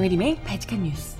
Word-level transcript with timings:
정혜림의 0.00 0.36
바칙한 0.44 0.82
뉴스. 0.82 1.18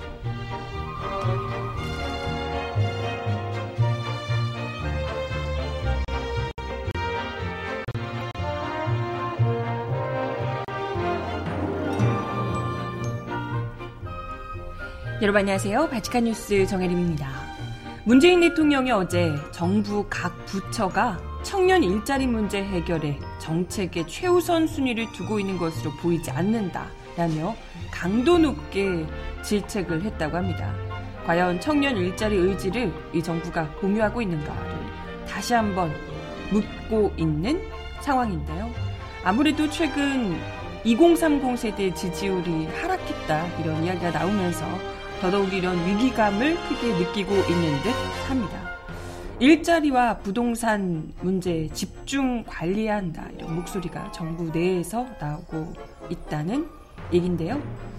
여러분 15.20 15.40
안녕하세요. 15.40 15.90
바칙한 15.90 16.24
뉴스 16.24 16.66
정혜림입니다. 16.66 17.28
문재인 18.04 18.40
대통령이 18.40 18.90
어제 18.92 19.34
정부 19.50 20.06
각 20.08 20.46
부처가 20.46 21.20
청년 21.42 21.84
일자리 21.84 22.26
문제 22.26 22.64
해결에 22.64 23.18
정책의 23.40 24.08
최우선 24.08 24.66
순위를 24.66 25.12
두고 25.12 25.38
있는 25.38 25.58
것으로 25.58 25.90
보이지 26.00 26.30
않는다라며 26.30 27.54
강도 28.00 28.38
높게 28.38 29.04
질책을 29.42 30.00
했다고 30.00 30.34
합니다. 30.34 30.74
과연 31.26 31.60
청년 31.60 31.98
일자리 31.98 32.34
의지를 32.34 32.90
이 33.12 33.22
정부가 33.22 33.68
공유하고 33.72 34.22
있는가를 34.22 34.72
다시 35.28 35.52
한번 35.52 35.92
묻고 36.50 37.12
있는 37.18 37.60
상황인데요. 38.00 38.70
아무래도 39.22 39.68
최근 39.68 40.34
2030 40.82 41.58
세대 41.58 41.92
지지율이 41.92 42.68
하락했다 42.68 43.58
이런 43.58 43.84
이야기가 43.84 44.12
나오면서 44.12 44.64
더더욱 45.20 45.52
이런 45.52 45.76
위기감을 45.86 46.56
크게 46.56 46.98
느끼고 47.00 47.34
있는 47.34 47.82
듯 47.82 47.90
합니다. 48.30 48.78
일자리와 49.40 50.20
부동산 50.20 51.12
문제 51.20 51.68
집중 51.74 52.44
관리해야 52.44 52.96
한다 52.96 53.28
이런 53.36 53.56
목소리가 53.56 54.10
정부 54.10 54.44
내에서 54.44 55.06
나오고 55.20 55.74
있다는 56.08 56.66
얘긴데요. 57.12 57.89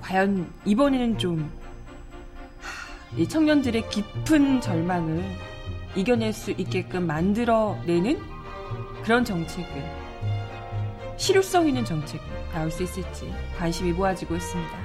과연 0.00 0.50
이번에는 0.64 1.18
좀 1.18 1.60
이 3.16 3.28
청년들의 3.28 3.88
깊은 3.90 4.60
절망을 4.60 5.24
이겨낼 5.96 6.32
수 6.32 6.52
있게끔 6.52 7.06
만들어내는 7.06 8.20
그런 9.02 9.24
정책을 9.24 9.66
실효성 11.16 11.66
있는 11.68 11.84
정책 11.84 12.20
나올 12.52 12.70
수 12.70 12.84
있을지 12.84 13.32
관심이 13.58 13.92
모아지고 13.92 14.36
있습니다. 14.36 14.78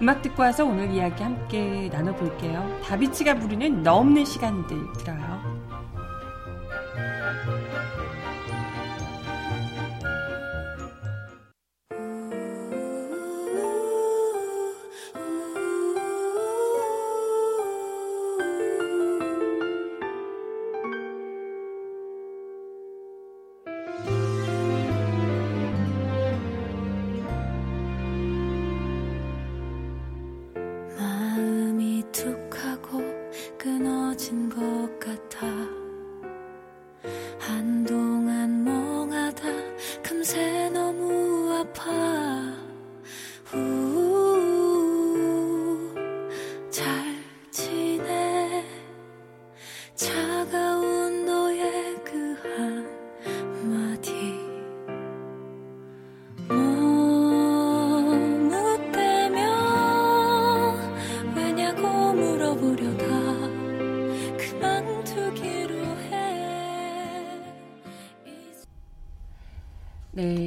음악 0.00 0.22
듣고 0.22 0.42
와서 0.42 0.64
오늘 0.64 0.90
이야기 0.90 1.22
함께 1.22 1.88
나눠볼게요. 1.92 2.80
다비치가 2.84 3.34
부르는 3.38 3.82
너 3.82 3.94
없는 3.94 4.24
시간들 4.24 4.76
들어요. 4.98 5.51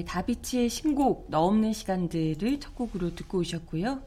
다비치의 0.05 0.69
신곡 0.69 1.27
너 1.29 1.41
없는 1.41 1.73
시간들을 1.73 2.59
첫 2.59 2.75
곡으로 2.75 3.15
듣고 3.15 3.39
오셨고요. 3.39 4.01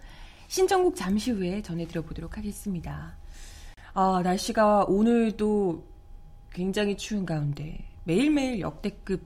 신청곡 0.48 0.96
잠시 0.96 1.30
후에 1.30 1.62
전해드려 1.62 2.02
보도록 2.02 2.38
하겠습니다. 2.38 3.16
아, 3.94 4.20
날씨가 4.22 4.84
오늘도 4.84 5.84
굉장히 6.50 6.96
추운 6.96 7.26
가운데 7.26 7.84
매일매일 8.04 8.60
역대급 8.60 9.22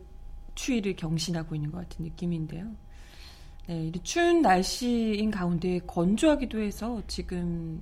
추위를 0.55 0.97
경신하고 0.97 1.55
있는 1.55 1.71
것 1.71 1.89
같은 1.89 2.05
느낌인데요. 2.05 2.73
네, 3.69 3.87
이 3.87 3.93
추운 4.03 4.43
날씨인 4.43 5.31
가운데 5.31 5.79
건조하기도 5.87 6.61
해서 6.61 7.01
지금 7.07 7.81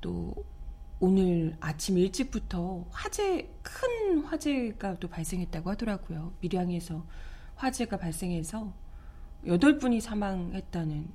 또 0.00 0.34
오늘 1.00 1.56
아침 1.60 1.98
일찍부터 1.98 2.84
화재, 2.90 3.48
큰 3.62 4.24
화재가 4.24 4.98
또 5.00 5.08
발생했다고 5.08 5.70
하더라고요. 5.70 6.32
밀양에서 6.40 7.04
화재가 7.62 7.96
발생해서 7.96 8.72
8분이 9.44 10.00
사망했다는 10.00 11.08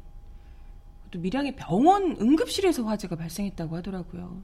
또 1.11 1.19
밀양의 1.19 1.55
병원 1.57 2.15
응급실에서 2.19 2.83
화재가 2.83 3.17
발생했다고 3.17 3.75
하더라고요. 3.75 4.41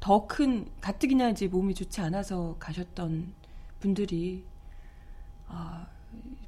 더 0.00 0.26
큰 0.26 0.68
가뜩이나 0.80 1.30
이제 1.30 1.46
몸이 1.48 1.74
좋지 1.74 2.00
않아서 2.00 2.56
가셨던 2.58 3.32
분들이 3.80 4.44
아, 5.48 5.86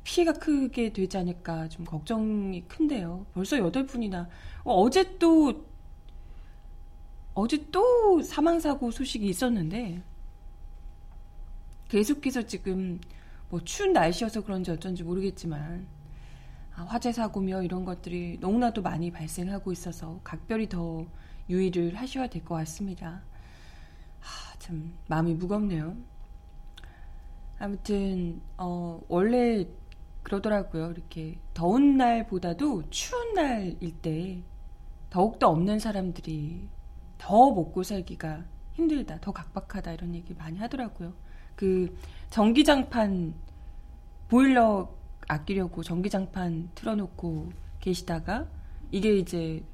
피해가 0.02 0.32
크게 0.34 0.92
되지 0.92 1.16
않을까 1.16 1.68
좀 1.68 1.84
걱정이 1.84 2.62
큰데요. 2.66 3.26
벌써 3.34 3.56
8분이나 3.56 4.28
어, 4.64 4.74
어제 4.74 5.18
또 5.18 5.66
어제 7.34 7.64
또 7.70 8.20
사망사고 8.22 8.90
소식이 8.90 9.28
있었는데 9.28 10.02
계속해서 11.88 12.42
지금 12.42 13.00
뭐 13.50 13.60
추운 13.64 13.92
날씨여서 13.92 14.42
그런지 14.44 14.70
어쩐지 14.70 15.02
모르겠지만 15.04 15.88
아, 16.76 16.82
화재 16.84 17.12
사고며 17.12 17.62
이런 17.62 17.84
것들이 17.84 18.38
너무나도 18.40 18.82
많이 18.82 19.10
발생하고 19.10 19.72
있어서 19.72 20.20
각별히 20.24 20.68
더 20.68 21.06
유의를 21.48 21.94
하셔야 21.96 22.28
될 22.28 22.44
것 22.44 22.54
같습니다. 22.56 23.22
아, 24.20 24.58
참 24.58 24.94
마음이 25.08 25.34
무겁네요. 25.34 25.96
아무튼 27.58 28.40
어, 28.56 29.00
원래 29.08 29.66
그러더라고요. 30.22 30.90
이렇게 30.92 31.38
더운 31.54 31.96
날보다도 31.96 32.90
추운 32.90 33.34
날일 33.34 33.92
때 34.02 34.42
더욱더 35.10 35.48
없는 35.48 35.78
사람들이 35.78 36.68
더 37.18 37.50
먹고 37.52 37.82
살기가 37.82 38.44
힘들다, 38.74 39.20
더 39.20 39.32
각박하다 39.32 39.92
이런 39.92 40.14
얘기 40.14 40.34
많이 40.34 40.58
하더라고요. 40.58 41.14
그 41.58 41.92
전기장판 42.30 43.34
보일러 44.28 44.94
아끼려고 45.26 45.82
전기장판 45.82 46.70
틀어놓고 46.76 47.50
계시다가 47.80 48.46
이게 48.92 49.16
이제 49.16 49.64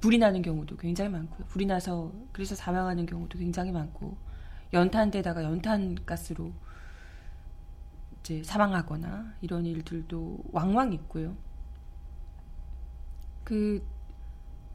불이 0.00 0.18
나는 0.18 0.42
경우도 0.42 0.78
굉장히 0.78 1.10
많고요. 1.12 1.46
불이 1.46 1.66
나서 1.66 2.12
그래서 2.32 2.56
사망하는 2.56 3.06
경우도 3.06 3.38
굉장히 3.38 3.70
많고 3.70 4.16
연탄대다가 4.72 5.44
연탄가스로 5.44 6.52
이제 8.18 8.42
사망하거나 8.42 9.34
이런 9.42 9.64
일들도 9.64 10.38
왕왕 10.50 10.92
있고요. 10.94 11.36
그 13.44 13.86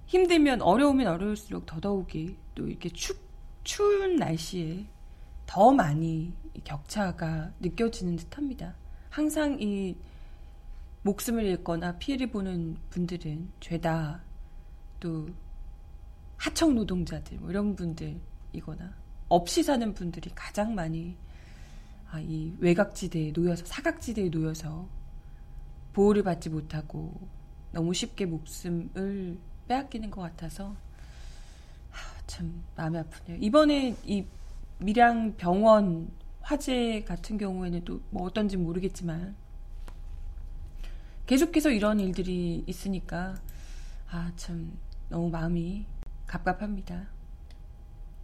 힘들면 0.06 0.62
어려우면 0.62 1.08
어려울수록 1.08 1.66
더더욱이 1.66 2.38
또 2.56 2.70
이렇게 2.70 2.88
축 2.88 3.20
추운 3.66 4.16
날씨에 4.16 4.88
더 5.48 5.72
많이 5.72 6.34
격차가 6.64 7.52
느껴지는 7.60 8.18
듯 8.18 8.38
합니다. 8.38 8.76
항상 9.10 9.58
이 9.60 9.96
목숨을 11.02 11.46
잃거나 11.46 11.98
피해를 11.98 12.30
보는 12.30 12.78
분들은 12.92 13.50
죄다 13.60 14.22
또 15.00 15.30
하청 16.36 16.76
노동자들 16.76 17.40
뭐 17.40 17.50
이런 17.50 17.76
분들이거나 17.76 18.94
없이 19.30 19.64
사는 19.64 19.94
분들이 19.94 20.30
가장 20.36 20.76
많이 20.76 21.16
아, 22.12 22.20
이 22.20 22.54
외곽지대에 22.60 23.32
놓여서 23.32 23.66
사각지대에 23.66 24.30
놓여서 24.30 24.88
보호를 25.94 26.24
받지 26.24 26.50
못하고 26.50 27.28
너무 27.72 27.94
쉽게 27.94 28.26
목숨을 28.26 29.38
빼앗기는 29.68 30.12
것 30.12 30.22
같아서 30.22 30.76
아, 31.92 32.22
참 32.28 32.64
마음이 32.76 32.98
아프네요. 32.98 33.38
이번에 33.42 33.96
이 34.06 34.26
밀양 34.80 35.36
병원 35.38 36.12
화재 36.42 37.04
같은 37.06 37.38
경우에는 37.38 37.84
또 37.86 38.00
뭐 38.10 38.24
어떤지 38.26 38.58
모르겠지만 38.58 39.36
계속해서 41.26 41.72
이런 41.72 42.00
일들이 42.00 42.64
있으니까 42.68 43.36
아, 44.10 44.32
참, 44.38 44.78
너무 45.10 45.30
마음이 45.30 45.86
갑갑합니다. 46.26 47.08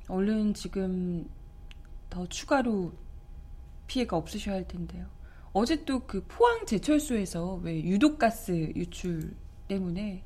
얼른 0.07 0.53
지금 0.53 1.29
더 2.09 2.25
추가로 2.27 2.93
피해가 3.87 4.15
없으셔야 4.15 4.55
할 4.55 4.67
텐데요. 4.67 5.05
어제 5.51 5.83
또 5.85 5.99
그 6.07 6.23
포항 6.27 6.65
제철소에서 6.65 7.55
왜 7.55 7.83
유독가스 7.83 8.71
유출 8.75 9.35
때문에 9.67 10.23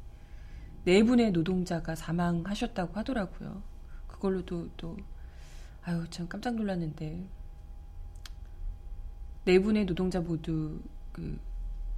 네 0.86 1.04
분의 1.04 1.32
노동자가 1.32 1.96
사망하셨다고 1.96 2.94
하더라고요. 2.94 3.64
그걸로도 4.08 4.70
또 4.78 4.96
아유 5.88 6.06
참 6.10 6.28
깜짝 6.28 6.54
놀랐는데. 6.56 7.26
네 9.46 9.60
분의 9.60 9.86
노동자 9.86 10.20
모두 10.20 10.82
그 11.14 11.40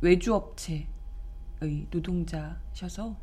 외주업체의 0.01 0.85
노동자셔서 1.89 3.17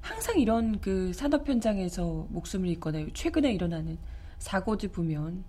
항상 0.00 0.40
이런 0.40 0.80
그 0.80 1.12
산업 1.12 1.48
현장에서 1.48 2.26
목숨을 2.30 2.68
잃거나 2.70 3.06
최근에 3.14 3.52
일어나는 3.52 3.96
사고들 4.38 4.90
보면 4.90 5.44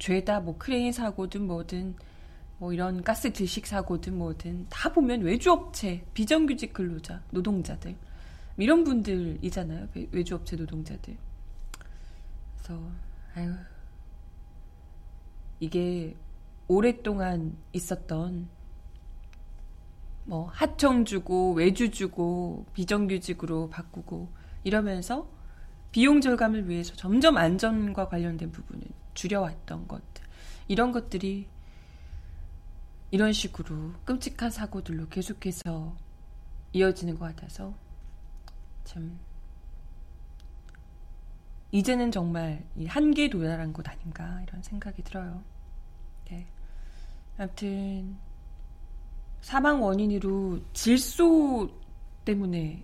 죄다 0.00 0.40
뭐 0.40 0.58
크레인 0.58 0.92
사고든 0.92 1.46
뭐든 1.46 1.94
뭐 2.58 2.72
이런 2.72 3.04
가스 3.04 3.32
질식 3.32 3.68
사고든 3.68 4.18
뭐든 4.18 4.66
다 4.68 4.92
보면 4.92 5.20
외주업체 5.20 6.04
비정규직 6.12 6.72
근로자 6.72 7.22
노동자들 7.30 7.94
이런 8.56 8.82
분들이잖아요 8.82 9.86
외주업체 10.10 10.56
노동자들. 10.56 11.16
그래서 12.56 12.82
아유 13.36 13.54
이게 15.60 16.14
오랫동안 16.68 17.56
있었던 17.72 18.48
뭐 20.24 20.48
하청 20.52 21.04
주고 21.04 21.52
외주 21.54 21.90
주고 21.90 22.66
비정규직으로 22.74 23.70
바꾸고 23.70 24.28
이러면서 24.64 25.28
비용 25.92 26.20
절감을 26.20 26.68
위해서 26.68 26.94
점점 26.94 27.36
안전과 27.36 28.08
관련된 28.08 28.50
부분을 28.50 28.82
줄여왔던 29.14 29.88
것들 29.88 30.24
이런 30.68 30.92
것들이 30.92 31.46
이런 33.12 33.32
식으로 33.32 33.92
끔찍한 34.04 34.50
사고들로 34.50 35.08
계속해서 35.08 35.96
이어지는 36.72 37.18
것 37.18 37.26
같아서 37.26 37.72
참 38.84 39.18
이제는 41.72 42.10
정말 42.10 42.64
한계에 42.86 43.28
도달한 43.28 43.72
곳 43.72 43.88
아닌가 43.88 44.40
이런 44.46 44.62
생각이 44.62 45.02
들어요. 45.02 45.42
네. 46.30 46.46
아무튼 47.38 48.16
사망 49.40 49.82
원인으로 49.82 50.60
질소 50.72 51.70
때문에 52.24 52.82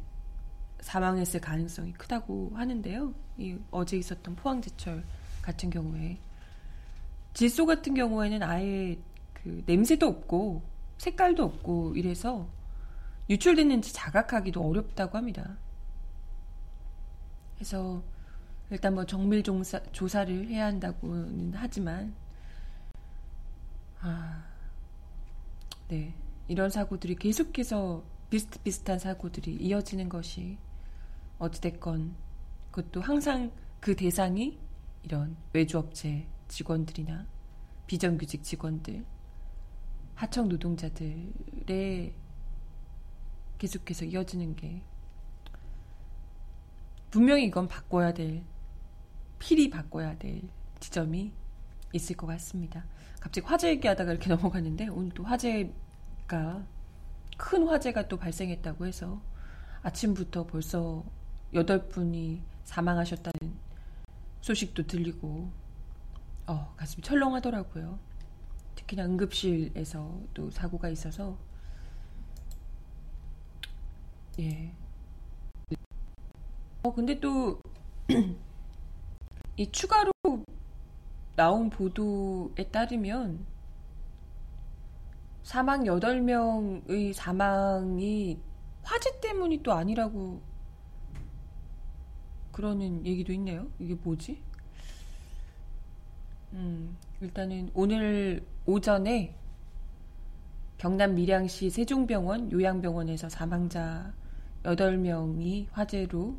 사망했을 0.80 1.40
가능성이 1.40 1.92
크다고 1.92 2.52
하는데요. 2.54 3.14
이 3.38 3.56
어제 3.70 3.96
있었던 3.96 4.36
포항제철 4.36 5.04
같은 5.40 5.70
경우에 5.70 6.18
질소 7.34 7.66
같은 7.66 7.94
경우에는 7.94 8.42
아예 8.42 8.98
그 9.32 9.62
냄새도 9.66 10.06
없고 10.06 10.62
색깔도 10.98 11.42
없고 11.42 11.96
이래서 11.96 12.46
유출됐는지 13.30 13.92
자각하기도 13.92 14.60
어렵다고 14.60 15.16
합니다. 15.16 15.56
그래서 17.54 18.02
일단 18.72 18.94
뭐 18.94 19.04
정밀 19.04 19.42
조사, 19.42 19.82
조사를 19.92 20.48
해야 20.48 20.64
한다고는 20.64 21.52
하지만 21.54 22.14
아, 24.00 24.44
네. 25.88 26.14
이런 26.48 26.70
사고들이 26.70 27.16
계속해서 27.16 28.02
비슷비슷한 28.30 28.98
사고들이 28.98 29.56
이어지는 29.56 30.08
것이 30.08 30.56
어찌됐건 31.38 32.14
그것도 32.70 33.02
항상 33.02 33.52
그 33.78 33.94
대상이 33.94 34.58
이런 35.02 35.36
외주업체 35.52 36.26
직원들이나 36.48 37.26
비정규직 37.86 38.42
직원들 38.42 39.04
하청 40.14 40.48
노동자들의 40.48 42.14
계속해서 43.58 44.06
이어지는 44.06 44.56
게 44.56 44.82
분명히 47.10 47.44
이건 47.44 47.68
바꿔야 47.68 48.14
될 48.14 48.42
필히 49.42 49.68
바꿔야 49.70 50.16
될 50.18 50.40
지점이 50.78 51.32
있을 51.92 52.16
것 52.16 52.28
같습니다. 52.28 52.84
갑자기 53.18 53.44
화재 53.44 53.70
얘기하다가 53.70 54.12
이렇게 54.12 54.28
넘어갔는데 54.32 54.86
오늘 54.86 55.10
또 55.10 55.24
화재가 55.24 56.64
큰 57.36 57.66
화재가 57.66 58.06
또 58.06 58.16
발생했다고 58.18 58.86
해서 58.86 59.20
아침부터 59.82 60.46
벌써 60.46 61.04
8분이 61.52 62.40
사망하셨다는 62.62 63.58
소식도 64.42 64.86
들리고 64.86 65.50
어, 66.46 66.72
가슴이 66.76 67.02
철렁하더라고요. 67.02 67.98
특히나 68.76 69.04
응급실에서 69.06 70.20
또 70.34 70.50
사고가 70.52 70.88
있어서 70.88 71.36
예. 74.38 74.72
어 76.84 76.94
근데 76.94 77.18
또 77.18 77.60
이 79.56 79.70
추가로 79.70 80.12
나온 81.36 81.68
보도에 81.70 82.64
따르면 82.70 83.44
사망 85.42 85.84
8명의 85.84 87.12
사망이 87.12 88.38
화재 88.82 89.20
때문이 89.20 89.62
또 89.62 89.72
아니라고 89.72 90.40
그러는 92.52 93.04
얘기도 93.04 93.32
있네요. 93.32 93.66
이게 93.78 93.94
뭐지? 93.94 94.40
음, 96.52 96.96
일단은 97.20 97.70
오늘 97.74 98.46
오전에 98.66 99.34
경남 100.78 101.14
밀양시 101.14 101.70
세종병원 101.70 102.52
요양병원에서 102.52 103.28
사망자 103.28 104.12
8명이 104.64 105.68
화재로 105.70 106.36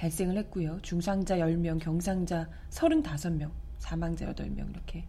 발생을 0.00 0.38
했고요. 0.38 0.80
중상자 0.80 1.36
10명, 1.36 1.78
경상자 1.78 2.48
35명, 2.70 3.50
사망자 3.78 4.32
8명 4.32 4.70
이렇게 4.70 5.04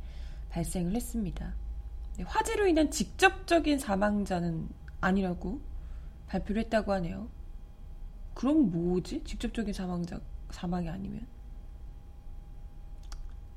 발생을 0.49 0.93
했습니다. 0.93 1.55
화재로 2.25 2.67
인한 2.67 2.91
직접적인 2.91 3.79
사망자는 3.79 4.67
아니라고 4.99 5.61
발표를 6.27 6.63
했다고 6.63 6.91
하네요. 6.91 7.29
그럼 8.33 8.69
뭐지? 8.69 9.23
직접적인 9.23 9.73
사망자, 9.73 10.19
사망이 10.49 10.89
아니면? 10.89 11.25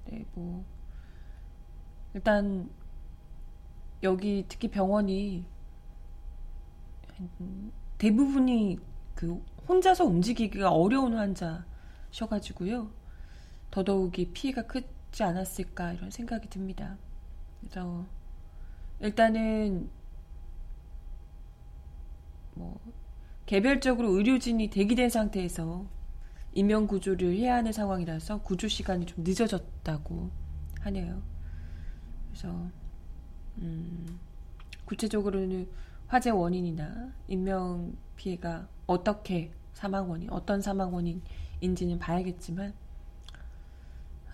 네, 0.06 0.24
뭐. 0.34 0.64
일단, 2.14 2.70
여기 4.04 4.44
특히 4.48 4.68
병원이 4.68 5.44
대부분이 7.98 8.78
그 9.16 9.42
혼자서 9.68 10.04
움직이기가 10.04 10.70
어려운 10.70 11.16
환자셔가지고요. 11.16 12.90
더더욱이 13.70 14.30
피해가 14.32 14.66
크지 14.66 15.22
않았을까 15.22 15.92
이런 15.94 16.10
생각이 16.10 16.48
듭니다. 16.48 16.96
그래서 17.60 18.06
일단은 19.00 19.90
뭐 22.54 22.78
개별적으로 23.46 24.10
의료진이 24.10 24.70
대기된 24.70 25.10
상태에서 25.10 25.86
인명 26.52 26.86
구조를 26.86 27.34
해야 27.36 27.56
하는 27.56 27.72
상황이라서 27.72 28.42
구조 28.42 28.68
시간이 28.68 29.06
좀 29.06 29.24
늦어졌다고 29.24 30.30
하네요. 30.80 31.20
그래서 32.28 32.70
음, 33.58 34.20
구체적으로는 34.84 35.68
화재 36.06 36.30
원인이나 36.30 37.12
인명 37.26 37.96
피해가 38.16 38.68
어떻게 38.86 39.52
사망 39.74 40.10
원인, 40.10 40.30
어떤 40.30 40.60
사망 40.62 40.94
원인인지는 40.94 41.98
봐야겠지만 41.98 42.72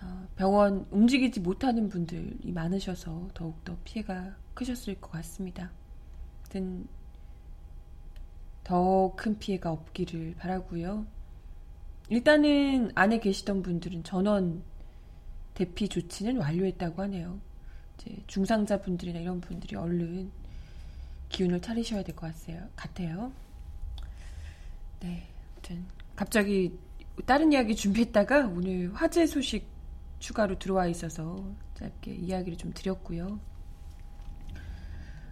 어, 0.01 0.27
병원 0.35 0.87
움직이지 0.91 1.39
못하는 1.41 1.89
분들이 1.89 2.51
많으셔서 2.51 3.29
더욱더 3.33 3.77
피해가 3.83 4.35
크셨을 4.53 4.95
것 4.99 5.11
같습니다. 5.11 5.71
더큰 8.63 9.39
피해가 9.39 9.71
없기를 9.71 10.35
바라고요. 10.37 11.05
일단은 12.09 12.91
안에 12.95 13.19
계시던 13.19 13.61
분들은 13.63 14.03
전원 14.03 14.63
대피 15.53 15.87
조치는 15.87 16.37
완료했다고 16.37 17.01
하네요. 17.03 17.39
이제 17.97 18.17
중상자분들이나 18.27 19.19
이런 19.19 19.39
분들이 19.41 19.75
얼른 19.75 20.31
기운을 21.29 21.61
차리셔야 21.61 22.03
될 22.03 22.15
것 22.15 22.33
같아요. 22.75 23.31
네, 25.01 25.27
아무튼 25.53 25.85
갑자기 26.15 26.77
다른 27.25 27.51
이야기 27.51 27.75
준비했다가 27.75 28.47
오늘 28.47 28.93
화재 28.93 29.25
소식 29.25 29.67
추가로 30.19 30.59
들어와 30.59 30.87
있어서 30.87 31.43
짧게 31.75 32.13
이야기를 32.13 32.57
좀 32.57 32.71
드렸고요. 32.73 33.39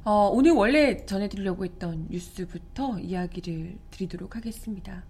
어, 0.04 0.30
오늘 0.34 0.52
원래 0.52 1.06
전해드리려고 1.06 1.66
했던 1.66 2.08
뉴스부터 2.10 3.00
이야기를 3.00 3.78
드리도록 3.92 4.36
하겠습니다. 4.36 5.04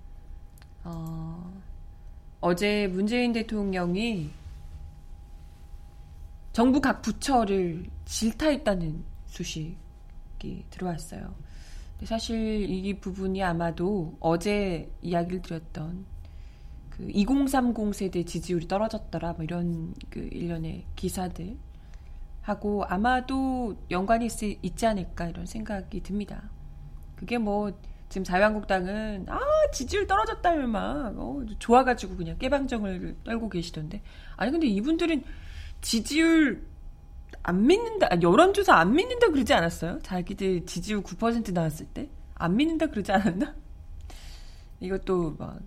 어, 0.84 1.62
어제 2.42 2.88
문재인 2.88 3.32
대통령이 3.32 4.30
정부 6.52 6.82
각 6.82 7.02
부처를 7.02 7.86
질타했다는 8.06 9.04
소식이 9.28 10.66
들어왔어요. 10.70 11.34
사실 12.06 12.70
이 12.70 13.00
부분이 13.00 13.44
아마도 13.44 14.16
어제 14.20 14.90
이야기를 15.02 15.42
드렸던 15.42 16.06
그 16.90 17.08
2030 17.10 17.94
세대 17.94 18.24
지지율이 18.24 18.68
떨어졌더라 18.68 19.34
뭐 19.34 19.44
이런 19.44 19.94
그 20.10 20.20
일련의 20.20 20.86
기사들 20.96 21.58
하고 22.42 22.84
아마도 22.86 23.76
연관이 23.92 24.28
있, 24.28 24.78
지 24.78 24.86
않을까 24.86 25.28
이런 25.28 25.46
생각이 25.46 26.02
듭니다. 26.02 26.50
그게 27.16 27.38
뭐 27.38 27.72
지금 28.08 28.24
자유한국당은 28.24 29.26
아 29.28 29.40
지지율 29.72 30.08
떨어졌다며 30.08 30.68
막 30.68 31.14
어, 31.18 31.46
좋아가지고 31.60 32.16
그냥 32.16 32.38
깨방정을 32.40 33.18
떨고 33.24 33.50
계시던데 33.50 34.02
아니 34.36 34.52
근데 34.52 34.68
이분들은 34.68 35.24
지지율 35.82 36.66
안 37.44 37.66
믿는다 37.66 38.22
여론조사 38.22 38.74
안 38.76 38.94
믿는다 38.94 39.28
그러지 39.30 39.54
않았어요? 39.54 40.00
자기들 40.04 40.66
지지율 40.66 41.02
9% 41.02 41.54
나왔을 41.54 41.86
때 41.88 42.10
안 42.40 42.56
믿는다 42.56 42.88
그러지 42.88 43.12
않았나? 43.12 43.54
이것도 44.80 45.36
막 45.38 45.60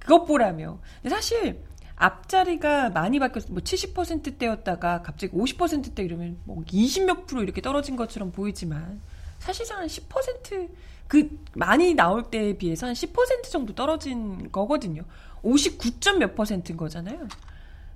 그것 0.00 0.24
보라며 0.24 0.80
사실 1.08 1.62
앞자리가 1.96 2.90
많이 2.90 3.18
바뀌었어. 3.20 3.52
뭐 3.52 3.62
70%대였다가 3.62 5.02
갑자기 5.02 5.32
50%대 5.34 6.02
이러면 6.02 6.38
뭐 6.44 6.64
20몇 6.64 7.26
프로 7.26 7.42
이렇게 7.42 7.60
떨어진 7.60 7.94
것처럼 7.94 8.32
보이지만 8.32 9.00
사실상 9.38 9.78
한 9.78 9.86
10%그 9.86 11.38
많이 11.54 11.94
나올 11.94 12.30
때에 12.30 12.56
비해서 12.56 12.86
한 12.86 12.94
10% 12.94 13.44
정도 13.50 13.74
떨어진 13.74 14.50
거거든요. 14.50 15.02
59점 15.42 16.16
몇 16.16 16.34
퍼센트인 16.34 16.76
거잖아요. 16.76 17.28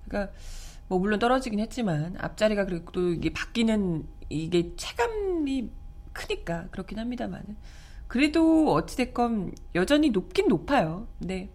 그러니까 0.07 0.33
뭐 0.88 0.99
물론 0.99 1.18
떨어지긴 1.18 1.61
했지만 1.61 2.16
앞자리가 2.18 2.64
그래도 2.64 3.12
이게 3.12 3.30
바뀌는 3.33 4.07
이게 4.30 4.75
체감이 4.76 5.71
크니까 6.12 6.68
그렇긴 6.71 6.99
합니다만은 6.99 7.57
그래도 8.09 8.73
어찌됐건 8.73 9.52
여전히 9.75 10.11
높긴 10.11 10.49
높아요. 10.49 11.07
네. 11.18 11.50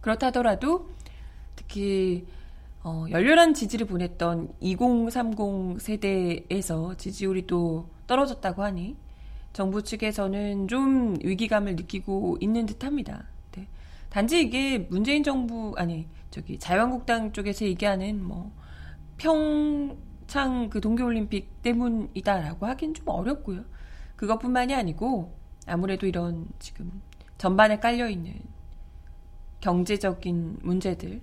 그렇다 0.00 0.28
하더라도 0.28 0.90
특히 1.54 2.26
어, 2.82 3.04
열렬한 3.10 3.54
지지를 3.54 3.86
보냈던 3.86 4.54
2030 4.60 5.80
세대에서 5.80 6.96
지지율이 6.96 7.46
또 7.46 7.88
떨어졌다고 8.06 8.62
하니 8.62 8.96
정부 9.52 9.82
측에서는 9.82 10.68
좀 10.68 11.16
위기감을 11.22 11.76
느끼고 11.76 12.38
있는 12.40 12.66
듯합니다. 12.66 13.24
네. 13.52 13.68
단지 14.08 14.40
이게 14.40 14.78
문재인 14.78 15.22
정부 15.22 15.74
아니 15.76 16.08
저기 16.30 16.58
자유한국당 16.58 17.32
쪽에서 17.32 17.64
얘기하는 17.64 18.22
뭐 18.22 18.52
평창 19.16 20.70
그 20.70 20.80
동계올림픽 20.80 21.62
때문이다라고 21.62 22.66
하긴 22.66 22.94
좀 22.94 23.08
어렵고요. 23.08 23.64
그것뿐만이 24.16 24.74
아니고 24.74 25.36
아무래도 25.66 26.06
이런 26.06 26.46
지금 26.58 27.02
전반에 27.38 27.80
깔려 27.80 28.08
있는 28.08 28.34
경제적인 29.60 30.58
문제들 30.62 31.20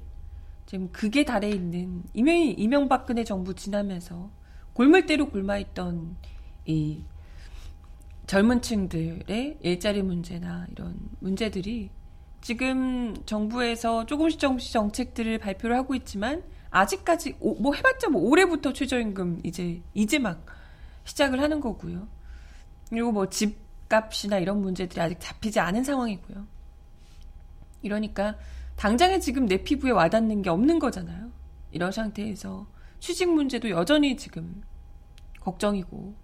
지금 0.65 0.91
극에 0.91 1.23
달해 1.23 1.49
있는 1.49 2.03
이명이 2.13 2.53
이명박근혜 2.53 3.23
정부 3.23 3.55
지나면서 3.55 4.29
골물대로 4.73 5.29
굶어있던 5.29 6.17
이 6.65 7.03
젊은 8.27 8.61
층들의 8.61 9.59
일자리 9.61 10.03
문제나 10.03 10.67
이런 10.71 10.99
문제들이 11.19 11.89
지금 12.41 13.15
정부에서 13.25 14.05
조금씩 14.05 14.39
조금씩 14.39 14.71
정책들을 14.71 15.37
발표를 15.39 15.75
하고 15.75 15.95
있지만 15.95 16.43
아직까지 16.69 17.37
오, 17.39 17.55
뭐 17.55 17.73
해봤자 17.73 18.09
뭐 18.09 18.21
올해부터 18.21 18.73
최저임금 18.73 19.41
이제 19.43 19.81
이제 19.93 20.19
막 20.19 20.45
시작을 21.05 21.41
하는 21.41 21.59
거고요. 21.59 22.07
그리고 22.89 23.11
뭐 23.11 23.29
집값이나 23.29 24.39
이런 24.39 24.61
문제들이 24.61 24.99
아직 25.01 25.19
잡히지 25.19 25.59
않은 25.59 25.83
상황이고요. 25.83 26.45
이러니까 27.81 28.35
당장에 28.75 29.19
지금 29.19 29.45
내 29.45 29.63
피부에 29.63 29.91
와닿는 29.91 30.41
게 30.41 30.49
없는 30.49 30.79
거잖아요. 30.79 31.31
이런 31.71 31.91
상태에서 31.91 32.67
취직 32.99 33.29
문제도 33.29 33.69
여전히 33.69 34.15
지금 34.17 34.63
걱정이고 35.41 36.15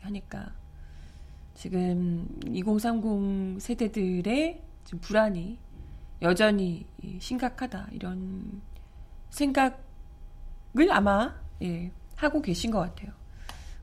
하니까 0.00 0.52
지금 1.54 2.26
2030 2.46 3.60
세대들의 3.60 4.62
지금 4.84 5.00
불안이 5.00 5.58
여전히 6.22 6.86
심각하다 7.18 7.88
이런 7.92 8.62
생각을 9.30 9.74
아마 10.90 11.34
예, 11.62 11.90
하고 12.16 12.42
계신 12.42 12.70
것 12.70 12.80
같아요. 12.80 13.12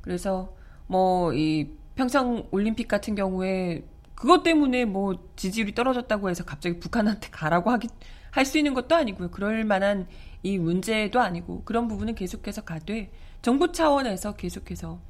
그래서 0.01 0.55
뭐 0.87 1.33
이 1.33 1.69
평창 1.95 2.47
올림픽 2.51 2.87
같은 2.87 3.13
경우에 3.15 3.83
그것 4.15 4.41
때문에 4.43 4.85
뭐 4.85 5.29
지지율이 5.35 5.75
떨어졌다고 5.75 6.29
해서 6.29 6.45
갑자기 6.45 6.79
북한한테 6.79 7.29
가라고 7.29 7.71
하기 7.71 7.89
할 8.31 8.45
수 8.45 8.57
있는 8.57 8.73
것도 8.73 8.95
아니고요. 8.95 9.31
그럴 9.31 9.65
만한 9.65 10.07
이 10.43 10.57
문제도 10.57 11.19
아니고 11.19 11.63
그런 11.65 11.87
부분은 11.89 12.15
계속해서 12.15 12.61
가되 12.63 13.11
정부 13.41 13.71
차원에서 13.73 14.35
계속해서 14.35 15.01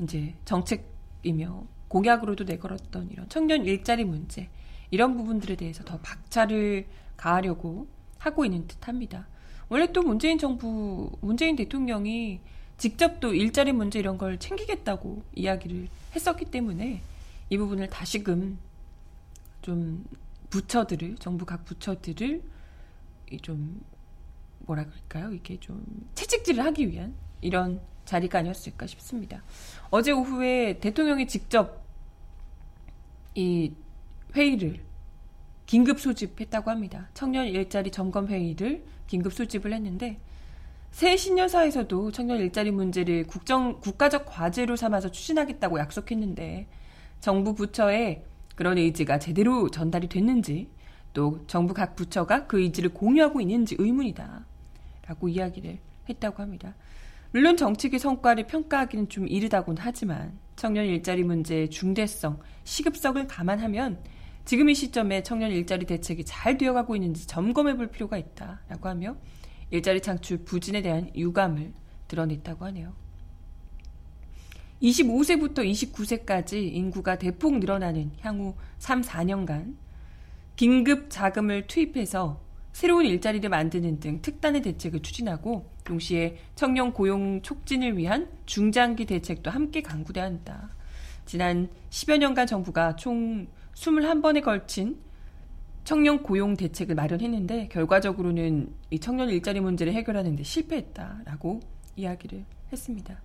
이제 0.00 0.34
정책이며 0.44 1.64
공약으로도 1.88 2.44
내걸었던 2.44 3.10
이런 3.12 3.28
청년 3.30 3.64
일자리 3.64 4.04
문제 4.04 4.50
이런 4.90 5.16
부분들에 5.16 5.56
대해서 5.56 5.84
더 5.84 5.98
박차를 5.98 6.86
가하려고 7.16 7.86
하고 8.18 8.44
있는 8.44 8.66
듯합니다. 8.66 9.28
원래 9.68 9.90
또 9.92 10.02
문재인 10.02 10.38
정부 10.38 11.10
문재인 11.20 11.56
대통령이 11.56 12.40
직접 12.76 13.20
또 13.20 13.34
일자리 13.34 13.72
문제 13.72 13.98
이런 13.98 14.18
걸 14.18 14.38
챙기겠다고 14.38 15.22
이야기를 15.34 15.88
했었기 16.16 16.46
때문에 16.46 17.02
이 17.50 17.58
부분을 17.58 17.88
다시금 17.88 18.58
좀 19.62 20.04
부처들을 20.50 21.16
정부 21.16 21.44
각 21.44 21.64
부처들을 21.64 22.42
좀 23.42 23.82
뭐라 24.60 24.84
그럴까요? 24.84 25.32
이게 25.32 25.58
좀 25.60 25.84
채찍질을 26.14 26.64
하기 26.64 26.88
위한 26.88 27.14
이런 27.40 27.80
자리가 28.04 28.40
아니었을까 28.40 28.86
싶습니다. 28.86 29.42
어제 29.90 30.10
오후에 30.10 30.78
대통령이 30.80 31.28
직접 31.28 31.84
이 33.34 33.72
회의를 34.34 34.80
긴급 35.66 36.00
소집했다고 36.00 36.70
합니다. 36.70 37.08
청년 37.14 37.46
일자리 37.46 37.90
점검 37.90 38.28
회의를 38.28 38.84
긴급 39.06 39.32
소집을 39.32 39.72
했는데 39.72 40.18
새 40.90 41.16
신년사에서도 41.16 42.10
청년 42.10 42.38
일자리 42.38 42.70
문제를 42.70 43.26
국정 43.26 43.80
국가적 43.80 44.26
과제로 44.26 44.76
삼아서 44.76 45.10
추진하겠다고 45.10 45.78
약속했는데 45.78 46.66
정부 47.20 47.54
부처에 47.54 48.24
그런 48.56 48.78
의지가 48.78 49.18
제대로 49.18 49.70
전달이 49.70 50.08
됐는지 50.08 50.68
또 51.12 51.44
정부 51.46 51.74
각 51.74 51.96
부처가 51.96 52.46
그 52.46 52.60
의지를 52.60 52.90
공유하고 52.90 53.40
있는지 53.40 53.76
의문이다. 53.78 54.44
라고 55.06 55.28
이야기를 55.28 55.78
했다고 56.08 56.42
합니다. 56.42 56.74
물론 57.32 57.56
정책의 57.56 58.00
성과를 58.00 58.46
평가하기는 58.46 59.08
좀 59.08 59.28
이르다곤 59.28 59.76
하지만 59.78 60.38
청년 60.56 60.86
일자리 60.86 61.22
문제의 61.22 61.70
중대성, 61.70 62.38
시급성을 62.64 63.26
감안하면 63.26 63.98
지금 64.44 64.68
이 64.68 64.74
시점에 64.74 65.22
청년 65.22 65.50
일자리 65.50 65.86
대책이 65.86 66.24
잘 66.24 66.58
되어가고 66.58 66.96
있는지 66.96 67.26
점검해 67.26 67.76
볼 67.76 67.88
필요가 67.88 68.16
있다라고 68.16 68.88
하며 68.88 69.16
일자리 69.70 70.00
창출 70.00 70.44
부진에 70.44 70.82
대한 70.82 71.10
유감을 71.14 71.72
드러냈다고 72.08 72.64
하네요. 72.66 72.92
25세부터 74.82 75.58
29세까지 75.58 76.54
인구가 76.72 77.18
대폭 77.18 77.58
늘어나는 77.58 78.12
향후 78.20 78.54
3, 78.78 79.02
4년간 79.02 79.76
긴급 80.56 81.10
자금을 81.10 81.66
투입해서 81.66 82.40
새로운 82.72 83.04
일자리를 83.04 83.48
만드는 83.48 84.00
등 84.00 84.22
특단의 84.22 84.62
대책을 84.62 85.02
추진하고 85.02 85.70
동시에 85.84 86.38
청년 86.54 86.92
고용 86.92 87.42
촉진을 87.42 87.96
위한 87.96 88.30
중장기 88.46 89.06
대책도 89.06 89.50
함께 89.50 89.82
강구돼야 89.82 90.24
한다. 90.24 90.70
지난 91.26 91.68
10여 91.90 92.18
년간 92.18 92.46
정부가 92.46 92.96
총 92.96 93.46
21번에 93.80 94.42
걸친 94.42 94.98
청년 95.84 96.22
고용 96.22 96.54
대책을 96.56 96.94
마련했는데 96.94 97.68
결과적으로는 97.68 98.72
이 98.90 98.98
청년 98.98 99.30
일자리 99.30 99.60
문제를 99.60 99.94
해결하는 99.94 100.36
데 100.36 100.42
실패했다라고 100.42 101.60
이야기를 101.96 102.44
했습니다. 102.70 103.20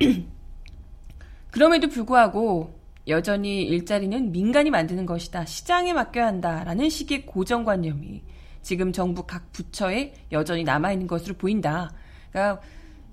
그럼에도 1.52 1.88
불구하고 1.88 2.76
여전히 3.06 3.62
일자리는 3.62 4.32
민간이 4.32 4.70
만드는 4.70 5.06
것이다. 5.06 5.44
시장에 5.46 5.92
맡겨야 5.92 6.26
한다라는 6.26 6.90
식의 6.90 7.24
고정관념이 7.24 8.22
지금 8.60 8.92
정부 8.92 9.24
각 9.24 9.50
부처에 9.52 10.12
여전히 10.32 10.64
남아있는 10.64 11.06
것으로 11.06 11.36
보인다. 11.36 11.90
그러니까 12.30 12.60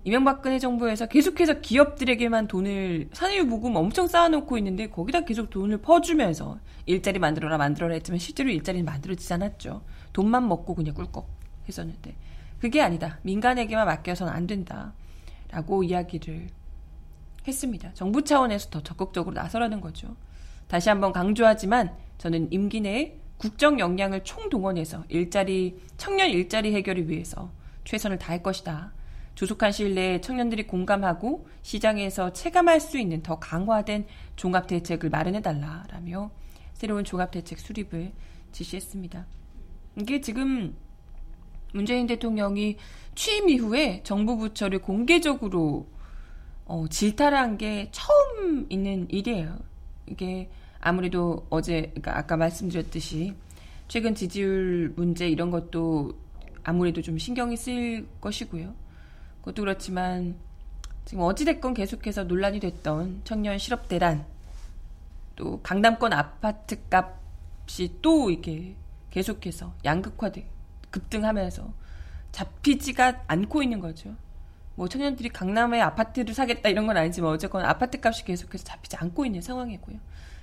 이명박근혜 0.06 0.60
정부에서 0.60 1.08
계속해서 1.08 1.62
기업들에게만 1.62 2.48
돈을 2.48 3.10
산유부금 3.12 3.76
엄청 3.76 4.08
쌓아놓고 4.08 4.56
있는데 4.60 4.88
거기다 4.88 5.22
계속 5.22 5.50
돈을 5.50 5.80
퍼주면서 5.80 6.60
일자리 6.86 7.18
만들어라 7.18 7.58
만들어라 7.58 7.96
했지만 7.96 8.20
실제로 8.20 8.52
일자리는 8.52 8.86
만들어지지 8.86 9.34
않았죠. 9.34 9.82
돈만 10.14 10.48
먹고 10.48 10.76
그냥 10.76 10.94
꿀꺽 10.94 11.28
했었는데 11.68 12.16
그게 12.60 12.82
아니다. 12.82 13.18
민간에게만 13.24 13.88
맡겨서는 13.88 14.32
안 14.32 14.46
된다. 14.46 14.94
라고 15.50 15.84
이야기를 15.84 16.50
했습니다. 17.48 17.92
정부 17.96 18.24
차원에서 18.24 18.70
더 18.70 18.84
적극적으로 18.84 19.34
나서라는 19.34 19.82
거죠. 19.82 20.16
다시 20.68 20.90
한번 20.90 21.14
강조하지만 21.14 21.96
저는 22.20 22.52
임기 22.52 22.82
내에 22.82 23.18
국정 23.38 23.80
역량을 23.80 24.24
총동원해서 24.24 25.04
일자리, 25.10 25.80
청년 25.98 26.30
일자리 26.30 26.76
해결을 26.76 27.10
위해서 27.10 27.52
최선을 27.86 28.20
다할 28.20 28.44
것이다. 28.44 28.95
조속한 29.36 29.72
시일 29.72 29.96
내에 29.96 30.22
청년들이 30.22 30.66
공감하고 30.66 31.48
시장에서 31.62 32.32
체감할 32.34 32.80
수 32.80 32.98
있는 32.98 33.22
더 33.22 33.38
강화된 33.38 34.06
종합 34.36 34.68
대책을 34.68 35.10
마련해 35.10 35.42
달라라며 35.42 36.32
새로운 36.74 37.04
종합 37.04 37.32
대책 37.32 37.60
수립을 37.60 38.14
지시했습니다. 38.52 39.26
이게 40.00 40.22
지금 40.22 40.76
문재인 41.74 42.08
대통령이 42.08 42.78
취임 43.16 43.50
이후에 43.50 44.02
정부 44.04 44.38
부처를 44.38 44.80
공개적으로 44.80 45.88
어, 46.66 46.86
질타한 46.90 47.58
게 47.58 47.90
처음 47.92 48.66
있는 48.70 49.08
일이에요. 49.10 49.60
이게 50.08 50.50
아무래도 50.80 51.46
어제, 51.50 51.82
그러니까 51.94 52.18
아까 52.18 52.38
말씀드렸듯이 52.38 53.34
최근 53.88 54.16
지지율 54.16 54.94
문제 54.96 55.28
이런 55.28 55.52
것도 55.52 56.14
아무래도 56.64 57.02
좀 57.02 57.18
신경이 57.18 57.58
쓰일 57.58 58.08
것이고요. 58.22 58.85
그것도 59.46 59.62
그렇지만 59.62 60.36
지금 61.06 61.24
어찌됐건 61.24 61.76
계속해서 61.76 62.24
논란이 62.24 62.60
됐던 62.60 63.22
청년 63.26 63.60
실업 63.60 63.88
대란 63.88 64.26
또 65.36 65.62
강남권 65.62 66.14
아파트 66.14 66.80
값이 66.90 68.00
또 68.02 68.32
이게 68.32 68.76
계속해서 69.12 69.76
양극화돼 69.86 70.50
급등하면서 70.90 71.72
잡히지가 72.32 73.26
않고 73.28 73.62
있는 73.62 73.80
거죠. 73.80 74.16
뭐 74.74 74.90
청년들이 74.90 75.30
강남에 75.30 75.80
아파트를 75.80 76.34
사겠다 76.34 76.70
이런 76.70 76.88
건 76.88 76.98
아니지만 76.98 77.32
어쨌건 77.32 77.66
아파트 77.66 78.00
값이 78.04 78.26
계속해서 78.26 78.64
잡히지 78.64 78.96
않고 78.98 79.26
있는 79.26 79.42
상황이고요. 79.42 80.00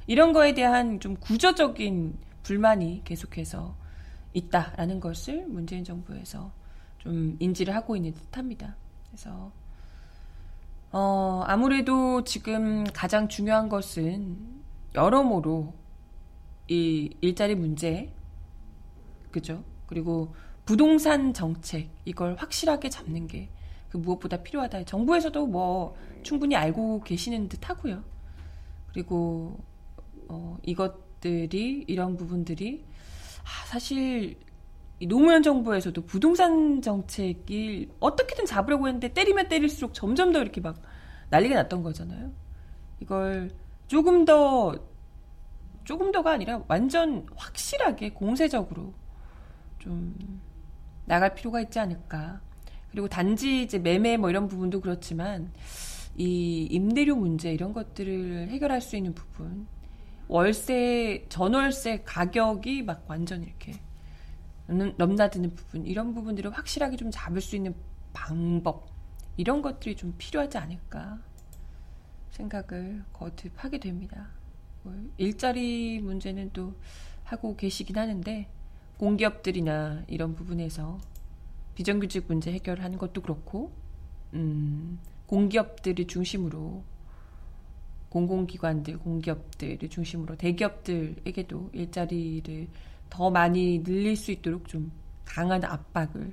이런 0.06 0.32
거에 0.32 0.54
대한 0.54 1.00
좀 1.00 1.16
구조적인 1.16 2.18
불만이 2.44 3.02
계속해서 3.04 3.74
있다라는 4.32 5.00
것을 5.00 5.44
문재인 5.48 5.82
정부에서 5.82 6.52
좀 6.98 7.36
인지를 7.40 7.74
하고 7.74 7.96
있는 7.96 8.14
듯합니다. 8.14 8.76
그래서 9.12 9.52
어, 10.90 11.44
아무래도 11.46 12.24
지금 12.24 12.84
가장 12.92 13.28
중요한 13.28 13.68
것은 13.68 14.36
여러모로 14.94 15.72
이 16.68 17.14
일자리 17.20 17.54
문제, 17.54 18.12
그죠? 19.30 19.62
그리고 19.86 20.34
부동산 20.64 21.32
정책, 21.32 21.90
이걸 22.04 22.34
확실하게 22.36 22.90
잡는 22.90 23.28
게 23.28 23.48
그 23.92 23.98
무엇보다 23.98 24.38
필요하다. 24.38 24.84
정부에서도 24.84 25.46
뭐 25.46 25.94
충분히 26.22 26.56
알고 26.56 27.02
계시는 27.02 27.50
듯 27.50 27.68
하고요. 27.68 28.02
그리고, 28.90 29.62
어, 30.28 30.56
이것들이, 30.62 31.84
이런 31.86 32.16
부분들이, 32.16 32.86
아, 33.42 33.66
사실 33.66 34.38
노무현 35.06 35.42
정부에서도 35.42 36.04
부동산 36.06 36.80
정책이 36.82 37.90
어떻게든 38.00 38.46
잡으려고 38.46 38.86
했는데 38.86 39.08
때리면 39.08 39.48
때릴수록 39.48 39.94
점점 39.94 40.32
더 40.32 40.40
이렇게 40.40 40.60
막 40.60 40.80
난리가 41.30 41.54
났던 41.54 41.82
거잖아요. 41.82 42.30
이걸 43.00 43.50
조금 43.88 44.24
더 44.24 44.74
조금 45.84 46.12
더가 46.12 46.32
아니라 46.32 46.62
완전 46.68 47.26
확실하게 47.34 48.10
공세적으로 48.10 48.94
좀 49.78 50.40
나갈 51.04 51.34
필요가 51.34 51.60
있지 51.60 51.78
않을까. 51.78 52.40
그리고 52.90 53.08
단지 53.08 53.62
이제 53.62 53.78
매매 53.78 54.16
뭐 54.16 54.30
이런 54.30 54.46
부분도 54.48 54.80
그렇지만 54.80 55.52
이 56.16 56.68
임대료 56.70 57.16
문제 57.16 57.52
이런 57.52 57.72
것들을 57.72 58.48
해결할 58.50 58.80
수 58.82 58.96
있는 58.96 59.14
부분 59.14 59.66
월세 60.28 61.24
전월세 61.28 62.02
가격이 62.04 62.82
막 62.82 63.04
완전 63.08 63.42
이렇게 63.42 63.72
넘나드는 64.66 65.54
부분 65.54 65.86
이런 65.86 66.14
부분들을 66.14 66.50
확실하게 66.50 66.96
좀 66.96 67.10
잡을 67.10 67.40
수 67.40 67.56
있는 67.56 67.74
방법 68.12 68.88
이런 69.36 69.62
것들이 69.62 69.96
좀 69.96 70.14
필요하지 70.18 70.58
않을까 70.58 71.18
생각을 72.30 73.04
거듭하게 73.12 73.80
됩니다. 73.80 74.28
뭐 74.82 74.94
일자리 75.16 76.00
문제는 76.00 76.50
또 76.52 76.74
하고 77.24 77.56
계시긴 77.56 77.98
하는데 77.98 78.48
공기업들이나 78.98 80.04
이런 80.08 80.34
부분에서 80.34 80.98
비정규직 81.74 82.26
문제 82.28 82.52
해결하는 82.52 82.98
것도 82.98 83.22
그렇고 83.22 83.72
음, 84.34 84.98
공기업들을 85.26 86.06
중심으로 86.06 86.84
공공기관들, 88.10 88.98
공기업들을 88.98 89.88
중심으로 89.88 90.36
대기업들에게도 90.36 91.70
일자리를 91.72 92.68
더 93.12 93.28
많이 93.28 93.82
늘릴 93.82 94.16
수 94.16 94.32
있도록 94.32 94.66
좀 94.68 94.90
강한 95.26 95.62
압박을 95.62 96.32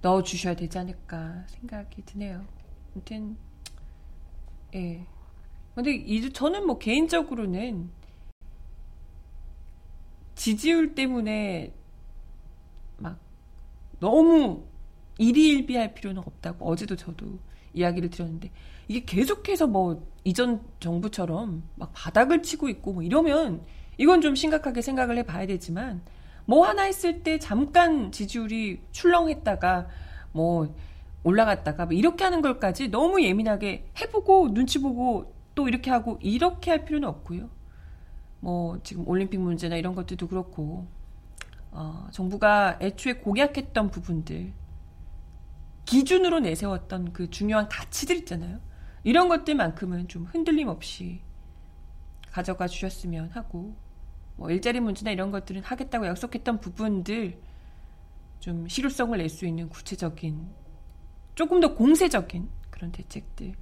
넣어 0.00 0.20
주셔야 0.24 0.56
되지 0.56 0.76
않을까 0.76 1.44
생각이 1.46 2.02
드네요. 2.02 2.44
아무튼 2.92 3.36
예. 4.74 5.06
근데 5.76 5.94
이 5.94 6.32
저는 6.32 6.66
뭐 6.66 6.78
개인적으로는 6.78 7.90
지지율 10.34 10.96
때문에 10.96 11.72
막 12.98 13.20
너무 14.00 14.64
일희일비할 15.18 15.94
필요는 15.94 16.24
없다고 16.26 16.68
어제도 16.68 16.96
저도 16.96 17.38
이야기를 17.72 18.10
드렸는데 18.10 18.50
이게 18.88 19.04
계속해서 19.04 19.68
뭐 19.68 20.04
이전 20.24 20.60
정부처럼 20.80 21.62
막 21.76 21.92
바닥을 21.94 22.42
치고 22.42 22.68
있고 22.68 22.94
뭐 22.94 23.04
이러면 23.04 23.64
이건 23.98 24.20
좀 24.20 24.34
심각하게 24.34 24.82
생각을 24.82 25.18
해봐야 25.18 25.46
되지만 25.46 26.02
뭐 26.44 26.66
하나 26.66 26.82
했을 26.82 27.22
때 27.22 27.38
잠깐 27.38 28.10
지지율이 28.10 28.80
출렁했다가 28.92 29.88
뭐 30.32 30.74
올라갔다가 31.24 31.86
뭐 31.86 31.94
이렇게 31.94 32.24
하는 32.24 32.42
걸까지 32.42 32.88
너무 32.88 33.22
예민하게 33.22 33.90
해보고 34.00 34.52
눈치 34.52 34.80
보고 34.80 35.34
또 35.54 35.68
이렇게 35.68 35.90
하고 35.90 36.18
이렇게 36.20 36.70
할 36.70 36.84
필요는 36.84 37.08
없고요. 37.08 37.48
뭐 38.40 38.80
지금 38.82 39.06
올림픽 39.06 39.38
문제나 39.38 39.76
이런 39.76 39.94
것들도 39.94 40.26
그렇고 40.26 40.88
어, 41.70 42.08
정부가 42.10 42.78
애초에 42.80 43.14
공약했던 43.14 43.90
부분들 43.90 44.52
기준으로 45.84 46.40
내세웠던 46.40 47.12
그 47.12 47.30
중요한 47.30 47.68
가치들 47.68 48.16
있잖아요. 48.16 48.60
이런 49.04 49.28
것들만큼은 49.28 50.08
좀 50.08 50.24
흔들림 50.24 50.68
없이 50.68 51.20
가져가 52.32 52.66
주셨으면 52.66 53.30
하고 53.30 53.76
뭐 54.36 54.50
일자리 54.50 54.80
문제나 54.80 55.10
이런 55.10 55.30
것들은 55.30 55.62
하겠다고 55.62 56.06
약속했던 56.06 56.60
부분들 56.60 57.38
좀 58.40 58.66
실효성을 58.66 59.16
낼 59.16 59.28
수 59.28 59.46
있는 59.46 59.68
구체적인 59.68 60.48
조금 61.34 61.60
더 61.60 61.74
공세적인 61.74 62.48
그런 62.70 62.90
대책들 62.90 63.54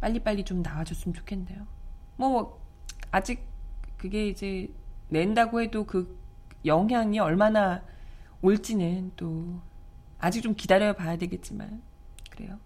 빨리빨리 0.00 0.44
좀 0.44 0.62
나와줬으면 0.62 1.14
좋겠네요. 1.14 1.66
뭐 2.16 2.60
아직 3.10 3.46
그게 3.96 4.28
이제 4.28 4.72
낸다고 5.08 5.62
해도 5.62 5.84
그 5.84 6.18
영향이 6.64 7.18
얼마나 7.18 7.82
올지는 8.42 9.12
또 9.16 9.60
아직 10.18 10.42
좀 10.42 10.54
기다려 10.54 10.94
봐야 10.94 11.16
되겠지만 11.16 11.82
그래요. 12.30 12.58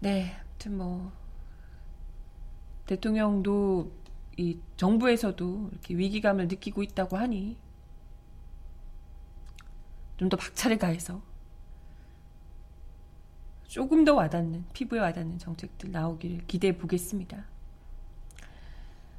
네, 0.00 0.36
아무튼 0.40 0.76
뭐 0.76 1.12
대통령도 2.88 3.92
이 4.38 4.58
정부에서도 4.76 5.68
이렇게 5.72 5.94
위기감을 5.94 6.48
느끼고 6.48 6.82
있다고 6.82 7.16
하니 7.16 7.56
좀 10.16 10.28
더 10.28 10.36
박차를 10.36 10.78
가해서 10.78 11.22
조금 13.68 14.04
더 14.04 14.14
와닿는 14.14 14.64
피부에 14.72 14.98
와닿는 14.98 15.38
정책들 15.38 15.92
나오기를 15.92 16.46
기대해 16.46 16.76
보겠습니다. 16.76 17.44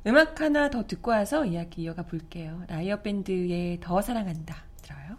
음악 0.07 0.41
하나 0.41 0.69
더 0.69 0.87
듣고 0.87 1.11
와서 1.11 1.45
이야기 1.45 1.83
이어가 1.83 2.03
볼게요. 2.03 2.63
라이어 2.67 3.01
밴드의 3.01 3.79
더 3.79 4.01
사랑한다 4.01 4.55
들어요. 4.81 5.17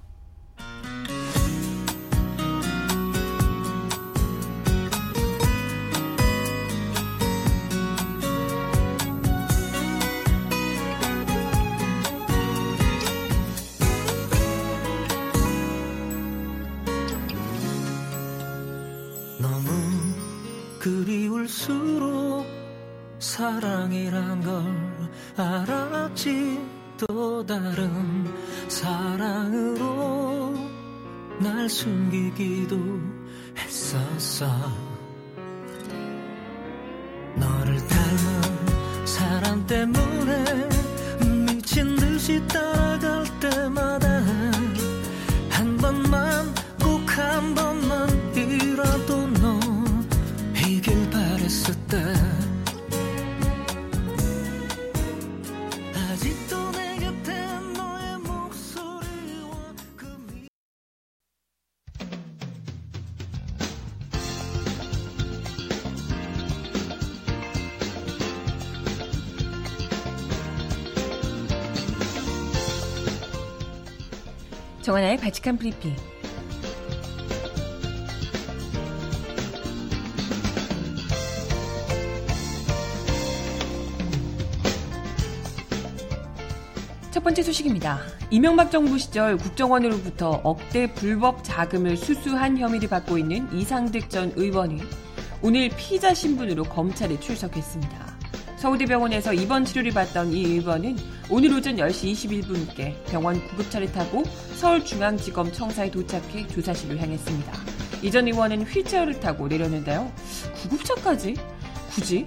사랑이란 23.40 24.42
걸 24.42 24.62
알았지. 25.34 26.60
또 26.98 27.46
다른 27.46 28.30
사랑으로 28.68 30.54
날 31.38 31.66
숨기기도 31.66 32.76
했었어 33.56 34.46
정하나의 74.90 75.18
발칙한 75.18 75.56
브리핑. 75.56 75.94
첫 87.12 87.22
번째 87.22 87.40
소식입니다. 87.44 88.00
이명박 88.32 88.72
정부 88.72 88.98
시절 88.98 89.36
국정원으로부터 89.36 90.40
억대 90.42 90.92
불법 90.92 91.44
자금을 91.44 91.96
수수한 91.96 92.58
혐의를 92.58 92.88
받고 92.88 93.16
있는 93.16 93.48
이상득 93.52 94.10
전 94.10 94.32
의원이 94.34 94.82
오늘 95.40 95.68
피의자 95.68 96.12
신분으로 96.12 96.64
검찰에 96.64 97.20
출석했습니다. 97.20 98.10
서울대병원에서 98.56 99.34
입원 99.34 99.64
치료를 99.64 99.92
받던 99.92 100.32
이 100.32 100.44
의원은 100.46 101.19
오늘 101.32 101.54
오전 101.54 101.76
10시 101.76 102.12
21분께 102.12 103.04
병원 103.06 103.40
구급차를 103.46 103.92
타고 103.92 104.24
서울중앙지검 104.56 105.52
청사에 105.52 105.88
도착해 105.88 106.48
조사실로 106.48 106.98
향했습니다. 106.98 107.52
이전 108.02 108.26
의원은 108.26 108.64
휠체어를 108.64 109.20
타고 109.20 109.46
내렸는데요. 109.46 110.10
구급차까지? 110.62 111.36
굳이? 111.90 112.26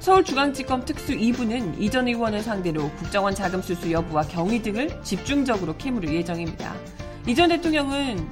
서울중앙지검 0.00 0.84
특수 0.84 1.14
2부는 1.14 1.80
이전 1.80 2.06
의원을 2.06 2.42
상대로 2.42 2.90
국정원 2.96 3.34
자금 3.34 3.62
수수 3.62 3.90
여부와 3.90 4.24
경위 4.24 4.60
등을 4.60 5.02
집중적으로 5.02 5.74
캐물을 5.78 6.12
예정입니다. 6.12 6.74
이전 7.26 7.48
대통령은 7.48 8.28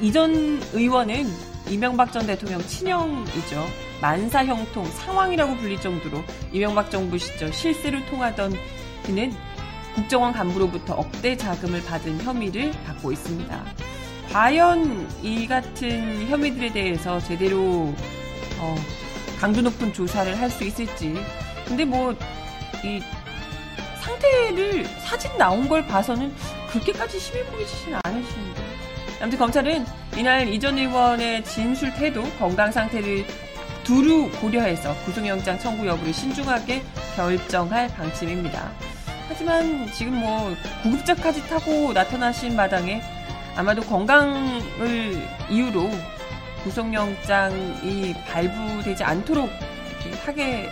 이전 0.00 0.60
의원은 0.72 1.26
이명박 1.70 2.12
전 2.12 2.26
대통령 2.26 2.60
친형이죠. 2.60 3.68
만사 4.00 4.44
형통 4.44 4.84
상황이라고 4.84 5.56
불릴 5.56 5.80
정도로 5.80 6.24
이명박 6.52 6.90
정부 6.90 7.18
시절 7.18 7.52
실세를 7.52 8.06
통하던 8.06 8.52
그는 9.04 9.32
국정원 9.94 10.32
간부로부터 10.32 10.94
억대 10.94 11.36
자금을 11.36 11.82
받은 11.84 12.20
혐의를 12.22 12.72
받고 12.86 13.12
있습니다. 13.12 13.64
과연 14.32 15.08
이 15.22 15.46
같은 15.46 16.28
혐의들에 16.28 16.72
대해서 16.72 17.18
제대로 17.18 17.94
어, 18.58 18.76
강도 19.40 19.60
높은 19.62 19.92
조사를 19.92 20.38
할 20.38 20.50
수 20.50 20.64
있을지. 20.64 21.14
근데 21.66 21.84
뭐 21.84 22.14
이 22.84 23.02
상태를 24.00 24.84
사진 25.00 25.36
나온 25.36 25.68
걸 25.68 25.86
봐서는 25.86 26.32
그렇게까지 26.70 27.18
심해 27.18 27.44
보이지는 27.46 27.98
않으시는데. 28.04 28.62
아무튼 29.20 29.38
검찰은 29.38 29.84
이날 30.16 30.48
이전 30.48 30.78
의원의 30.78 31.44
진술 31.44 31.92
태도, 31.94 32.22
건강 32.38 32.70
상태를 32.70 33.24
두루 33.82 34.30
고려해서 34.40 34.94
구속영장 35.04 35.58
청구 35.58 35.86
여부를 35.86 36.12
신중하게 36.12 36.82
결정할 37.16 37.88
방침입니다. 37.88 38.70
하지만 39.28 39.86
지금 39.92 40.14
뭐 40.14 40.54
구급차까지 40.82 41.46
타고 41.48 41.92
나타나신 41.92 42.56
마당에 42.56 43.02
아마도 43.54 43.82
건강을 43.82 45.22
이유로 45.50 45.90
구속영장이 46.64 48.14
발부되지 48.26 49.04
않도록 49.04 49.50
하게 50.24 50.68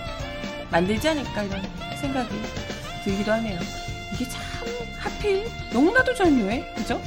만들지 0.70 1.08
않을까 1.08 1.42
이런 1.42 1.62
생각이 2.00 2.28
들기도 3.04 3.32
하네요. 3.32 3.60
이게 4.14 4.28
참 4.28 4.42
하필 4.98 5.46
너무나도 5.72 6.14
절묘해, 6.14 6.74
그죠? 6.74 7.00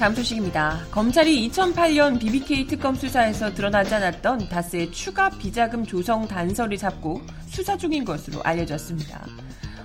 다음 0.00 0.14
소식입니다. 0.14 0.86
검찰이 0.90 1.50
2008년 1.50 2.18
BBK 2.18 2.66
특검 2.66 2.94
수사에서 2.94 3.52
드러나지 3.52 3.94
않았던 3.94 4.48
다스의 4.48 4.92
추가 4.92 5.28
비자금 5.28 5.84
조성 5.84 6.26
단서를 6.26 6.78
잡고 6.78 7.20
수사 7.46 7.76
중인 7.76 8.06
것으로 8.06 8.42
알려졌습니다. 8.42 9.26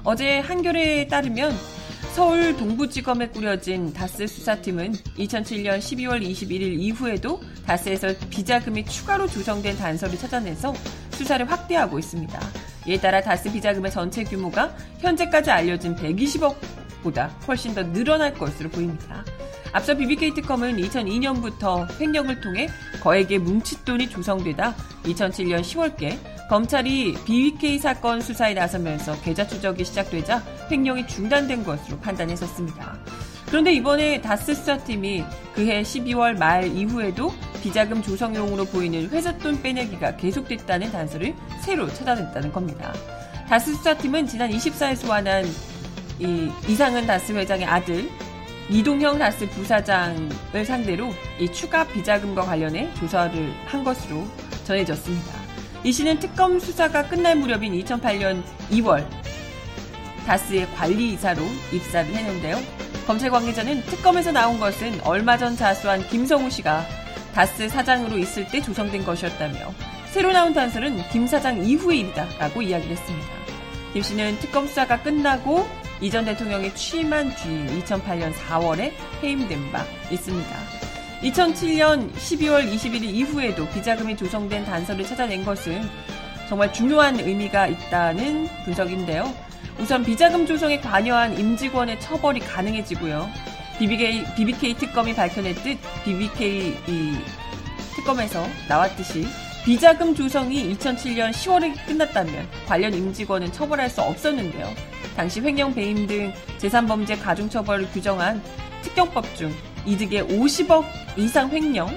어제 0.06 0.40
한겨레에 0.40 1.10
따르면 1.10 1.54
서울 2.14 2.56
동부지검에 2.56 3.28
꾸려진 3.28 3.92
다스 3.92 4.26
수사팀은 4.26 4.94
2007년 5.18 5.80
12월 5.80 6.26
21일 6.26 6.80
이후에도 6.80 7.42
다스에서 7.66 8.14
비자금이 8.30 8.86
추가로 8.86 9.28
조성된 9.28 9.76
단서를 9.76 10.18
찾아내서 10.18 10.74
수사를 11.12 11.52
확대하고 11.52 12.00
있습니다. 12.00 12.40
이에 12.88 12.98
따라 13.02 13.20
다스 13.20 13.52
비자금의 13.52 13.92
전체 13.92 14.24
규모가 14.24 14.74
현재까지 15.00 15.52
알려진 15.52 15.94
120억보다 15.94 17.30
훨씬 17.46 17.76
더 17.76 17.84
늘어날 17.92 18.34
것으로 18.34 18.70
보입니다. 18.70 19.26
앞서 19.76 19.94
BBK 19.94 20.34
특검은 20.34 20.78
2002년부터 20.78 21.86
횡령을 22.00 22.40
통해 22.40 22.70
거액의 23.02 23.40
뭉칫돈이 23.40 24.10
조성되다 24.10 24.74
2007년 25.04 25.60
10월께 25.60 26.18
검찰이 26.48 27.18
BBK 27.26 27.80
사건 27.80 28.22
수사에 28.22 28.54
나서면서 28.54 29.20
계좌 29.20 29.46
추적이 29.46 29.84
시작되자 29.84 30.42
횡령이 30.72 31.06
중단된 31.08 31.66
것으로 31.66 32.00
판단했었습니다. 32.00 32.98
그런데 33.48 33.74
이번에 33.74 34.22
다스 34.22 34.56
수사팀이 34.56 35.26
그해 35.54 35.82
12월 35.82 36.38
말 36.38 36.68
이후에도 36.68 37.34
비자금 37.62 38.02
조성용으로 38.02 38.64
보이는 38.66 39.10
회사돈 39.10 39.62
빼내기가 39.62 40.16
계속됐다는 40.16 40.90
단서를 40.94 41.36
새로 41.60 41.90
찾아냈다는 41.90 42.54
겁니다. 42.54 42.94
다스 43.50 43.76
수사팀은 43.76 44.26
지난 44.28 44.50
24일 44.52 44.96
소환한 44.96 45.44
이 46.20 46.50
이상은 46.70 47.06
다스 47.06 47.34
회장의 47.34 47.66
아들 47.66 48.10
이동형 48.70 49.20
다스 49.20 49.48
부사장을 49.50 50.66
상대로 50.66 51.14
이 51.40 51.52
추가 51.52 51.86
비자금과 51.88 52.44
관련해 52.44 52.92
조사를 52.96 53.54
한 53.66 53.84
것으로 53.84 54.26
전해졌습니다. 54.66 55.34
이 55.84 55.92
씨는 55.92 56.20
특검 56.20 56.60
수사가 56.60 57.08
끝날 57.08 57.36
무렵인 57.36 57.74
2008년 57.74 58.42
2월 58.72 59.08
다스의 60.26 60.68
관리이사로 60.74 61.44
입사를 61.72 62.12
했는데요. 62.12 62.60
검찰 63.06 63.30
관계자는 63.30 63.84
특검에서 63.84 64.32
나온 64.32 64.60
것은 64.60 65.00
얼마 65.04 65.38
전 65.38 65.56
자수한 65.56 66.02
김성우 66.08 66.50
씨가 66.50 66.84
다스 67.36 67.70
사장으로 67.70 68.18
있을 68.18 68.48
때 68.48 68.60
조성된 68.62 69.06
것이었다며 69.06 69.74
새로 70.10 70.32
나온 70.32 70.54
단서는 70.54 71.04
김 71.12 71.28
사장 71.28 71.64
이후의 71.64 72.00
일이다라고 72.00 72.64
이야기를 72.64 72.96
했습니다. 72.96 73.28
김 73.94 74.02
씨는 74.02 74.40
특검 74.40 74.66
수사가 74.66 75.04
끝나고 75.04 75.68
이 76.02 76.10
전 76.10 76.26
대통령이 76.26 76.74
취임한 76.76 77.34
뒤 77.36 77.84
2008년 77.84 78.34
4월에 78.34 78.92
해임된 79.24 79.72
바 79.72 79.84
있습니다. 80.12 80.50
2007년 81.24 82.12
12월 82.14 82.70
21일 82.72 83.04
이후에도 83.06 83.68
비자금이 83.70 84.16
조성된 84.18 84.66
단서를 84.66 85.06
찾아낸 85.06 85.44
것은 85.44 85.82
정말 86.50 86.72
중요한 86.74 87.20
의미가 87.20 87.68
있다는 87.68 88.48
분석인데요. 88.66 89.34
우선 89.80 90.04
비자금 90.04 90.46
조성에 90.46 90.80
관여한 90.80 91.38
임직원의 91.40 92.00
처벌이 92.00 92.40
가능해지고요. 92.40 93.28
BBK, 93.80 94.24
BBK 94.36 94.74
특검이 94.76 95.16
밝혀냈듯 95.16 95.78
BBK 96.06 96.76
특검에서 97.96 98.46
나왔듯이 98.70 99.26
비자금 99.66 100.14
조성이 100.14 100.76
2007년 100.76 101.32
10월에 101.32 101.86
끝났다면 101.88 102.48
관련 102.68 102.94
임직원은 102.94 103.52
처벌할 103.52 103.90
수 103.90 104.02
없었는데요. 104.02 104.72
당시 105.16 105.40
횡령 105.40 105.74
배임 105.74 106.08
등 106.08 106.34
재산범죄 106.58 107.18
가중처벌을 107.18 107.88
규정한 107.92 108.42
특경법 108.82 109.36
중 109.36 109.52
이득의 109.86 110.24
50억 110.24 110.84
이상 111.18 111.50
횡령, 111.50 111.90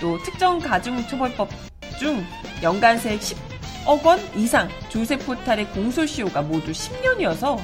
또 0.00 0.22
특정 0.22 0.58
가중처벌법 0.58 1.48
중 1.98 2.24
연간세액 2.62 3.20
10억 3.20 4.04
원 4.04 4.20
이상 4.36 4.68
조세 4.88 5.18
포탈의 5.18 5.66
공소시효가 5.70 6.42
모두 6.42 6.72
10년이어서 6.72 7.58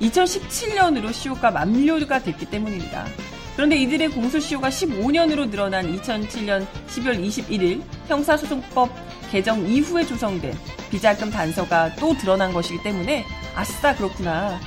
2017년으로 0.00 1.12
시효가 1.12 1.50
만료가 1.50 2.18
됐기 2.20 2.46
때문입니다. 2.46 3.06
그런데 3.54 3.76
이들의 3.76 4.10
공소시효가 4.10 4.68
15년으로 4.68 5.48
늘어난 5.50 5.90
2007년 5.96 6.66
12월 6.88 7.26
21일 7.26 7.82
형사소송법 8.06 8.90
개정 9.30 9.66
이후에 9.66 10.04
조성된 10.04 10.54
비자금 10.90 11.30
단서가 11.30 11.94
또 11.96 12.16
드러난 12.16 12.52
것이기 12.52 12.82
때문에 12.82 13.24
아싸 13.56 13.96
그렇구나. 13.96 14.60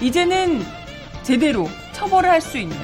이제는 0.00 0.62
제대로 1.22 1.68
처벌을 1.92 2.30
할 2.30 2.40
수 2.40 2.58
있는 2.58 2.76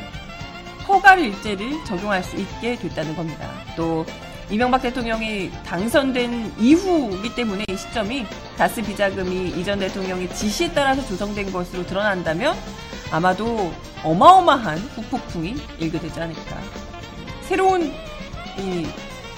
허가일제를 0.88 1.84
적용할 1.84 2.24
수 2.24 2.36
있게 2.36 2.76
됐다는 2.76 3.14
겁니다. 3.14 3.48
또 3.76 4.04
이명박 4.50 4.82
대통령이 4.82 5.52
당선된 5.64 6.54
이후이기 6.58 7.34
때문에 7.34 7.64
이 7.68 7.76
시점이 7.76 8.26
다스 8.56 8.82
비자금이 8.82 9.50
이전 9.50 9.78
대통령의 9.78 10.34
지시에 10.34 10.72
따라서 10.72 11.06
조성된 11.06 11.52
것으로 11.52 11.86
드러난다면 11.86 12.56
아마도 13.12 13.72
어마어마한 14.02 14.78
후폭풍이 14.78 15.54
일게 15.78 16.00
되지 16.00 16.18
않을까. 16.20 16.58
새로운 17.42 17.92
이 18.58 18.86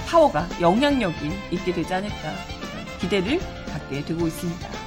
파워가 0.07 0.49
영향력이 0.61 1.31
있게 1.51 1.73
되지 1.73 1.93
않을까 1.93 2.35
기대를 3.01 3.39
갖게 3.67 4.05
되고 4.05 4.27
있습니다. 4.27 4.84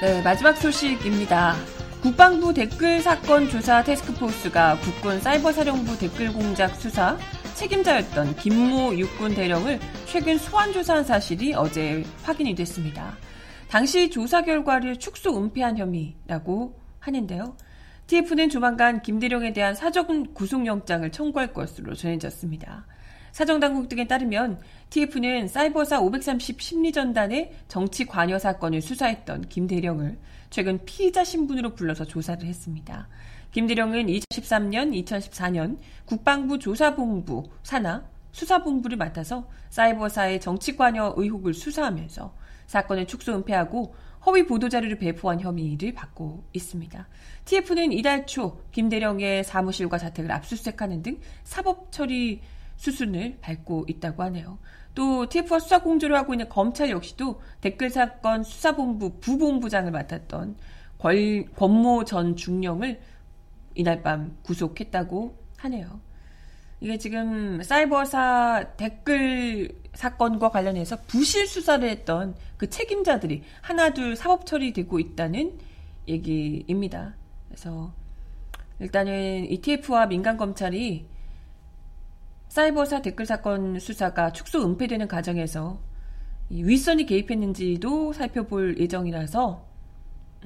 네, 0.00 0.22
마지막 0.22 0.56
소식입니다. 0.56 1.56
국방부 2.00 2.54
댓글 2.54 3.00
사건 3.00 3.48
조사 3.48 3.82
테스크포스가 3.82 4.78
국군 4.78 5.20
사이버사령부 5.20 5.98
댓글 5.98 6.32
공작 6.32 6.76
수사 6.76 7.18
책임자였던 7.56 8.36
김모 8.36 8.96
육군 8.96 9.34
대령을 9.34 9.80
최근 10.06 10.38
소환 10.38 10.72
조사한 10.72 11.02
사실이 11.02 11.54
어제 11.54 12.04
확인이 12.22 12.54
됐습니다. 12.54 13.16
당시 13.68 14.08
조사 14.08 14.42
결과를 14.42 15.00
축소 15.00 15.36
은폐한 15.36 15.78
혐의라고 15.78 16.80
하는데요. 17.00 17.56
TF는 18.06 18.50
조만간 18.50 19.02
김 19.02 19.18
대령에 19.18 19.52
대한 19.52 19.74
사적 19.74 20.06
구속영장을 20.32 21.10
청구할 21.10 21.52
것으로 21.52 21.96
전해졌습니다. 21.96 22.86
사정당국 23.38 23.88
등에 23.88 24.08
따르면 24.08 24.60
TF는 24.90 25.46
사이버사 25.46 26.00
530 26.00 26.60
심리전단의 26.60 27.52
정치 27.68 28.04
관여 28.04 28.36
사건을 28.36 28.82
수사했던 28.82 29.42
김 29.42 29.68
대령을 29.68 30.18
최근 30.50 30.84
피의자 30.84 31.22
신분으로 31.22 31.76
불러서 31.76 32.04
조사를 32.04 32.44
했습니다. 32.44 33.06
김 33.52 33.68
대령은 33.68 34.08
2013년, 34.08 35.04
2014년 35.04 35.78
국방부 36.04 36.58
조사본부 36.58 37.44
산하 37.62 38.02
수사본부를 38.32 38.96
맡아서 38.96 39.48
사이버사의 39.70 40.40
정치 40.40 40.76
관여 40.76 41.14
의혹을 41.16 41.54
수사하면서 41.54 42.34
사건을 42.66 43.06
축소 43.06 43.36
은폐하고 43.36 43.94
허위 44.26 44.46
보도자료를 44.46 44.98
배포한 44.98 45.40
혐의를 45.40 45.94
받고 45.94 46.42
있습니다. 46.52 47.06
TF는 47.44 47.92
이달 47.92 48.26
초 48.26 48.60
김대령의 48.72 49.44
사무실과 49.44 49.96
자택을 49.96 50.32
압수수색하는 50.32 51.04
등 51.04 51.20
사법 51.44 51.92
처리 51.92 52.40
수순을 52.78 53.38
밟고 53.40 53.84
있다고 53.88 54.22
하네요. 54.24 54.58
또 54.94 55.28
TF와 55.28 55.60
수사 55.60 55.82
공조를 55.82 56.16
하고 56.16 56.32
있는 56.32 56.48
검찰 56.48 56.90
역시도 56.90 57.40
댓글 57.60 57.90
사건 57.90 58.42
수사본부 58.42 59.20
부본부장을 59.20 59.92
맡았던 59.92 60.56
권, 60.98 61.54
권모 61.54 62.04
전 62.04 62.34
중령을 62.34 63.00
이날 63.74 64.02
밤 64.02 64.36
구속했다고 64.42 65.36
하네요. 65.58 66.00
이게 66.80 66.96
지금 66.96 67.62
사이버사 67.62 68.74
댓글 68.76 69.80
사건과 69.94 70.50
관련해서 70.50 70.96
부실 71.08 71.46
수사를 71.46 71.88
했던 71.88 72.36
그 72.56 72.70
책임자들이 72.70 73.42
하나둘 73.60 74.14
사법 74.14 74.46
처리되고 74.46 75.00
있다는 75.00 75.58
얘기입니다. 76.06 77.16
그래서 77.48 77.92
일단은 78.78 79.50
ETF와 79.50 80.06
민간 80.06 80.36
검찰이 80.36 81.06
사이버사 82.48 83.02
댓글 83.02 83.26
사건 83.26 83.78
수사가 83.78 84.32
축소 84.32 84.64
은폐되는 84.64 85.06
과정에서 85.06 85.78
윗선이 86.50 87.06
개입했는지도 87.06 88.12
살펴볼 88.12 88.78
예정이라서 88.78 89.66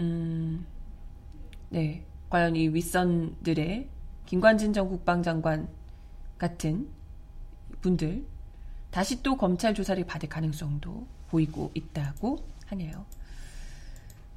음, 0.01 0.67
네 1.71 2.05
과연 2.29 2.57
이 2.57 2.69
윗선들의 2.69 3.89
김관진 4.27 4.73
전 4.73 4.89
국방장관 4.89 5.69
같은 6.39 6.89
분들 7.83 8.25
다시 8.91 9.23
또 9.23 9.37
검찰 9.37 9.75
조사를 9.75 10.05
받을 10.05 10.29
가능성도 10.29 11.07
보이고 11.29 11.71
있다고 11.75 12.39
하네요. 12.67 13.05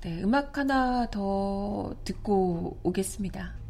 네, 0.01 0.21
음악 0.21 0.58
하나 0.58 1.10
더 1.10 1.95
듣고 2.04 2.78
오겠습니다. 2.84 3.64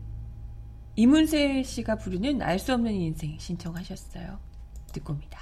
이문세 0.95 1.63
씨가 1.63 1.97
부르는 1.97 2.41
알 2.41 2.57
수 2.57 2.73
없는 2.73 2.93
인생 2.93 3.37
신청하셨어요. 3.37 4.39
듣고 4.93 5.13
옵니다. 5.13 5.41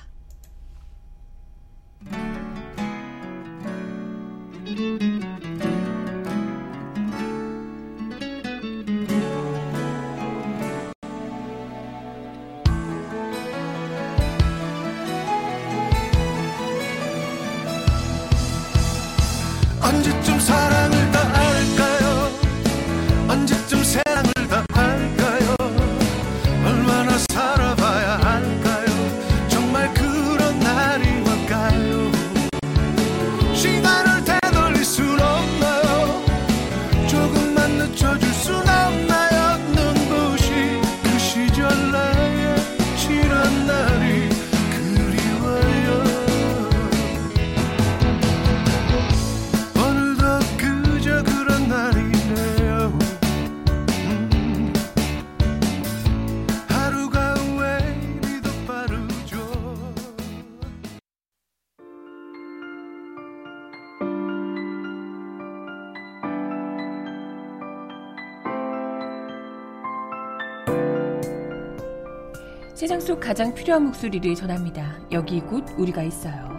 가장 73.33 73.51
필요한 73.51 73.85
목소리를 73.85 74.35
전합니다. 74.35 74.95
여기 75.11 75.41
곧 75.41 75.65
우리가 75.75 76.03
있어요. 76.03 76.53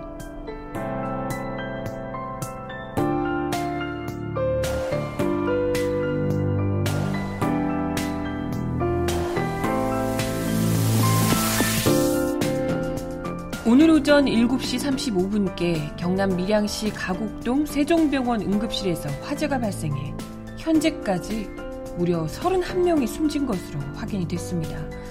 오늘 13.64 13.90
오전 13.90 14.24
7시 14.24 14.80
35분께 14.80 15.96
경남 15.96 16.34
밀양시 16.34 16.90
가곡동 16.90 17.66
세종병원 17.66 18.40
응급실에서 18.40 19.08
화재가 19.22 19.60
발생해 19.60 20.12
현재까지 20.58 21.48
무려 21.96 22.26
31명이 22.26 23.06
숨진 23.06 23.46
것으로 23.46 23.78
확인이 23.94 24.26
됐습니다. 24.26 25.03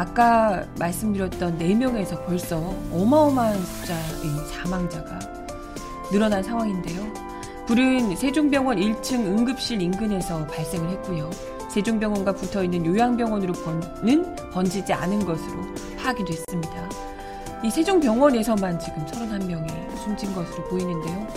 아까 0.00 0.64
말씀드렸던 0.78 1.58
4명에서 1.58 2.24
벌써 2.24 2.56
어마어마한 2.90 3.62
숫자의 3.62 4.00
사망자가 4.50 5.18
늘어난 6.10 6.42
상황인데요. 6.42 7.02
불은 7.66 8.16
세종병원 8.16 8.78
1층 8.78 9.26
응급실 9.26 9.82
인근에서 9.82 10.46
발생을 10.46 10.88
했고요. 10.88 11.28
세종병원과 11.68 12.32
붙어 12.32 12.64
있는 12.64 12.86
요양병원으로는 12.86 14.36
번지지 14.50 14.90
않은 14.90 15.26
것으로 15.26 15.60
파악이 15.98 16.24
됐습니다. 16.24 16.88
이 17.62 17.70
세종병원에서만 17.70 18.78
지금 18.78 19.04
31명이 19.04 19.96
숨진 19.98 20.34
것으로 20.34 20.64
보이는데요. 20.68 21.28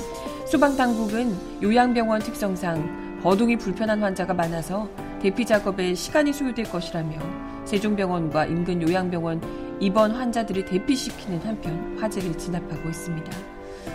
소방당국은 0.46 1.62
요양병원 1.62 2.22
특성상 2.22 3.20
거동이 3.24 3.58
불편한 3.58 4.02
환자가 4.02 4.34
많아서 4.34 4.88
대피 5.22 5.46
작업에 5.46 5.94
시간이 5.94 6.32
소요될 6.32 6.70
것이라며 6.72 7.53
세종병원과 7.66 8.46
인근 8.46 8.82
요양병원 8.82 9.80
입원 9.80 10.12
환자들을 10.12 10.66
대피시키는 10.66 11.42
한편 11.42 11.98
화재를 12.00 12.38
진압하고 12.38 12.90
있습니다. 12.90 13.32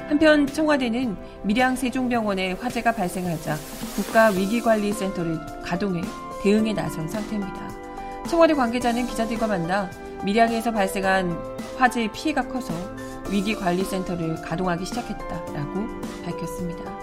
한편 0.08 0.46
청와대는 0.46 1.16
밀양 1.42 1.76
세종병원에 1.76 2.52
화재가 2.54 2.92
발생하자 2.92 3.56
국가위기관리센터를 3.96 5.38
가동해 5.62 6.02
대응에 6.42 6.72
나선 6.72 7.08
상태입니다. 7.08 7.68
청와대 8.28 8.54
관계자는 8.54 9.06
기자들과 9.06 9.46
만나 9.46 9.90
밀양에서 10.24 10.72
발생한 10.72 11.36
화재의 11.78 12.12
피해가 12.12 12.48
커서 12.48 12.74
위기관리센터를 13.30 14.42
가동하기 14.42 14.84
시작했다라고 14.84 15.86
밝혔습니다. 16.24 16.98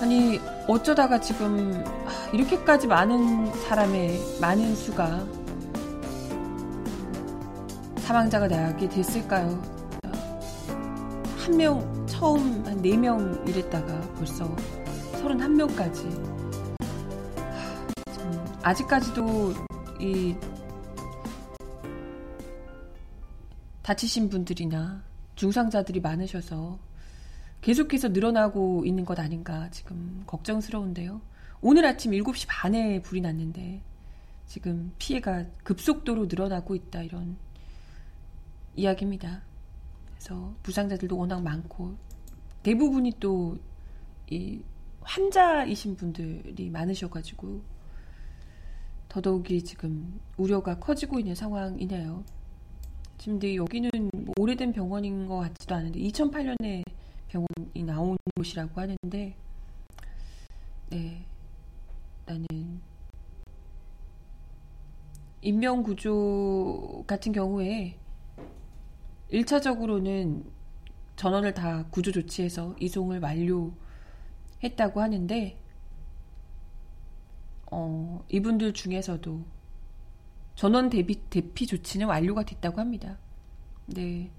아니 0.00 0.40
어쩌다가 0.66 1.20
지금 1.20 1.84
이렇게까지 2.32 2.88
많은 2.88 3.52
사람의 3.52 4.20
많은 4.40 4.74
수가 4.74 5.24
사망자가 8.02 8.48
나게 8.48 8.88
됐을까요? 8.88 9.62
한 11.38 11.56
명 11.56 12.06
처음 12.06 12.64
한 12.66 12.80
네 12.82 12.96
명 12.96 13.42
이랬다가 13.46 14.00
벌써 14.16 14.44
31명까지 15.22 16.32
아직까지도 18.62 19.52
이 20.00 20.36
다치신 23.82 24.28
분들이나 24.30 25.02
중상자들이 25.34 26.00
많으셔서 26.00 26.78
계속해서 27.60 28.08
늘어나고 28.08 28.84
있는 28.84 29.04
것 29.04 29.18
아닌가 29.18 29.68
지금 29.70 30.22
걱정스러운데요. 30.26 31.20
오늘 31.60 31.84
아침 31.86 32.12
7시 32.12 32.46
반에 32.48 33.00
불이 33.02 33.20
났는데 33.20 33.80
지금 34.46 34.92
피해가 34.98 35.44
급속도로 35.64 36.26
늘어나고 36.26 36.74
있다 36.74 37.02
이런 37.02 37.36
이야기입니다. 38.76 39.42
그래서 40.10 40.54
부상자들도 40.62 41.16
워낙 41.16 41.42
많고 41.42 41.94
대부분이 42.62 43.12
또 43.20 43.58
이 44.32 44.62
환자이신 45.02 45.96
분들이 45.96 46.70
많으셔가지고 46.70 47.60
더더욱이 49.10 49.62
지금 49.62 50.20
우려가 50.38 50.78
커지고 50.78 51.18
있는 51.18 51.34
상황이네요. 51.34 52.24
지금 53.18 53.38
여기는 53.42 53.90
뭐 54.14 54.34
오래된 54.38 54.72
병원인 54.72 55.26
것 55.26 55.36
같지도 55.40 55.74
않은데 55.74 56.00
2008년에 56.00 56.82
병원이 57.28 57.82
나온 57.84 58.16
곳이라고 58.36 58.80
하는데 58.80 59.36
네 60.88 61.24
나는 62.24 62.80
인명 65.42 65.82
구조 65.82 67.04
같은 67.06 67.32
경우에 67.32 67.98
1차적으로는 69.32 70.44
전원을 71.16 71.54
다 71.54 71.86
구조 71.90 72.12
조치해서 72.12 72.76
이송을 72.78 73.20
완료했다고 73.20 75.00
하는데 75.00 75.58
어, 77.70 78.24
이분들 78.28 78.74
중에서도 78.74 79.42
전원 80.54 80.90
대비 80.90 81.22
대피 81.30 81.66
조치는 81.66 82.06
완료가 82.06 82.44
됐다고 82.44 82.80
합니다. 82.80 83.18
네. 83.86 84.30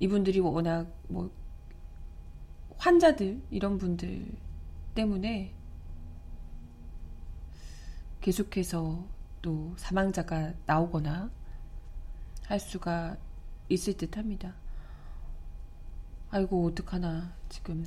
이분들이 0.00 0.40
워낙 0.40 0.92
뭐 1.08 1.30
환자들 2.76 3.40
이런 3.50 3.78
분들 3.78 4.26
때문에 4.94 5.54
계속해서 8.20 9.06
또 9.40 9.74
사망자가 9.76 10.54
나오거나 10.66 11.30
할 12.46 12.58
수가 12.58 13.16
있을 13.68 13.96
듯 13.96 14.16
합니다. 14.16 14.54
아이고, 16.30 16.66
어떡하나, 16.66 17.32
지금. 17.48 17.86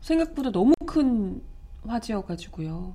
생각보다 0.00 0.50
너무 0.50 0.74
큰 0.86 1.42
화재여가지고요. 1.86 2.94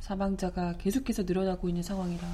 사망자가 0.00 0.76
계속해서 0.78 1.22
늘어나고 1.24 1.68
있는 1.68 1.82
상황이라. 1.82 2.26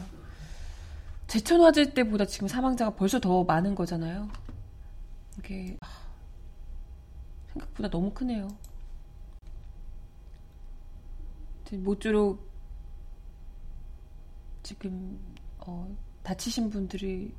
제천 1.26 1.60
화재 1.60 1.92
때보다 1.92 2.26
지금 2.26 2.48
사망자가 2.48 2.94
벌써 2.94 3.18
더 3.18 3.44
많은 3.44 3.74
거잖아요. 3.74 4.28
이게, 5.38 5.76
아, 5.80 5.86
생각보다 7.52 7.88
너무 7.90 8.12
크네요. 8.12 8.48
모쪼록 11.78 12.48
지금 14.62 15.18
어, 15.58 15.94
다치신 16.24 16.70
분들이 16.70 17.32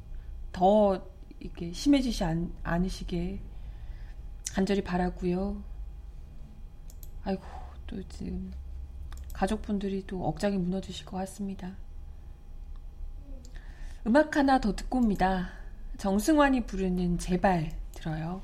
더 0.54 1.06
이렇게 1.40 1.74
심해지지 1.74 2.24
않, 2.24 2.54
않으시게 2.64 3.42
간절히 4.54 4.82
바라고요. 4.82 5.62
아이고 7.24 7.44
또 7.88 8.02
지금 8.08 8.54
가족분들이 9.34 10.06
또 10.08 10.26
억장이 10.26 10.58
무너지실 10.58 11.06
것 11.06 11.18
같습니다. 11.18 11.76
음악 14.08 14.38
하나 14.38 14.62
더 14.62 14.74
듣고 14.76 15.00
옵니다. 15.00 15.50
정승환이 15.98 16.66
부르는 16.66 17.18
제발 17.18 17.72
들어요. 17.94 18.44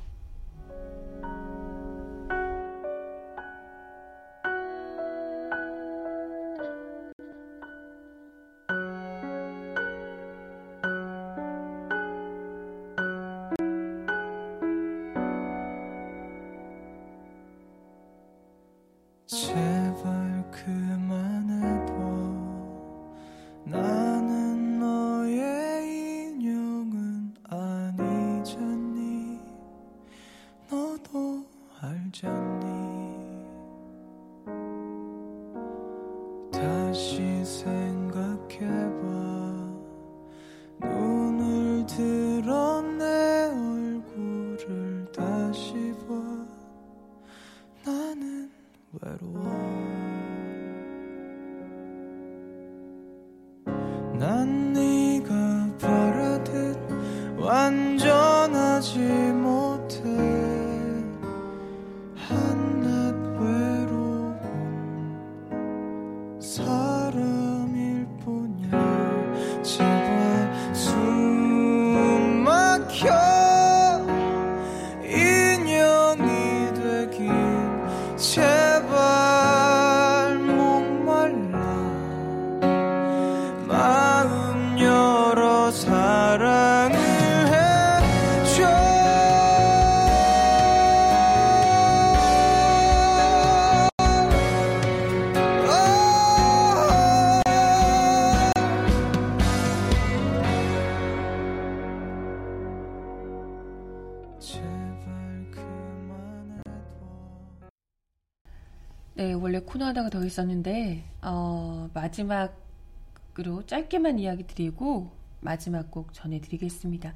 코너 109.66 109.86
하나가 109.86 110.10
더 110.10 110.24
있었는데 110.26 111.04
어, 111.22 111.90
마지막으로 111.94 113.66
짧게만 113.66 114.20
이야기 114.20 114.46
드리고 114.46 115.12
마지막 115.40 115.90
곡 115.92 116.14
전해드리겠습니다. 116.14 117.14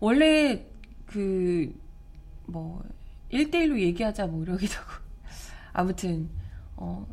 원래 0.00 0.64
그 1.06 1.88
뭐 2.48 2.82
1대1로 3.30 3.78
얘기하자 3.78 4.26
뭐 4.26 4.42
이러기도 4.42 4.74
하고 4.74 5.04
아무튼 5.72 6.30
어, 6.76 7.06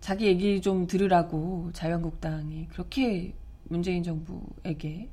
자기 0.00 0.26
얘기 0.26 0.60
좀 0.60 0.86
들으라고 0.86 1.70
자유한국당이 1.72 2.66
그렇게 2.68 3.34
문재인 3.64 4.02
정부에게 4.02 5.08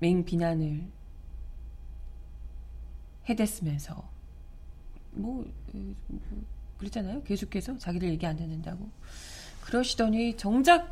맹 0.00 0.24
비난을 0.24 0.84
해댔으면서 3.28 4.08
뭐, 5.12 5.46
뭐 5.72 5.94
그랬잖아요. 6.78 7.22
계속해서 7.22 7.78
자기들 7.78 8.08
얘기 8.08 8.26
안 8.26 8.36
듣는다고 8.36 8.88
그러시더니 9.64 10.36
정작 10.36 10.90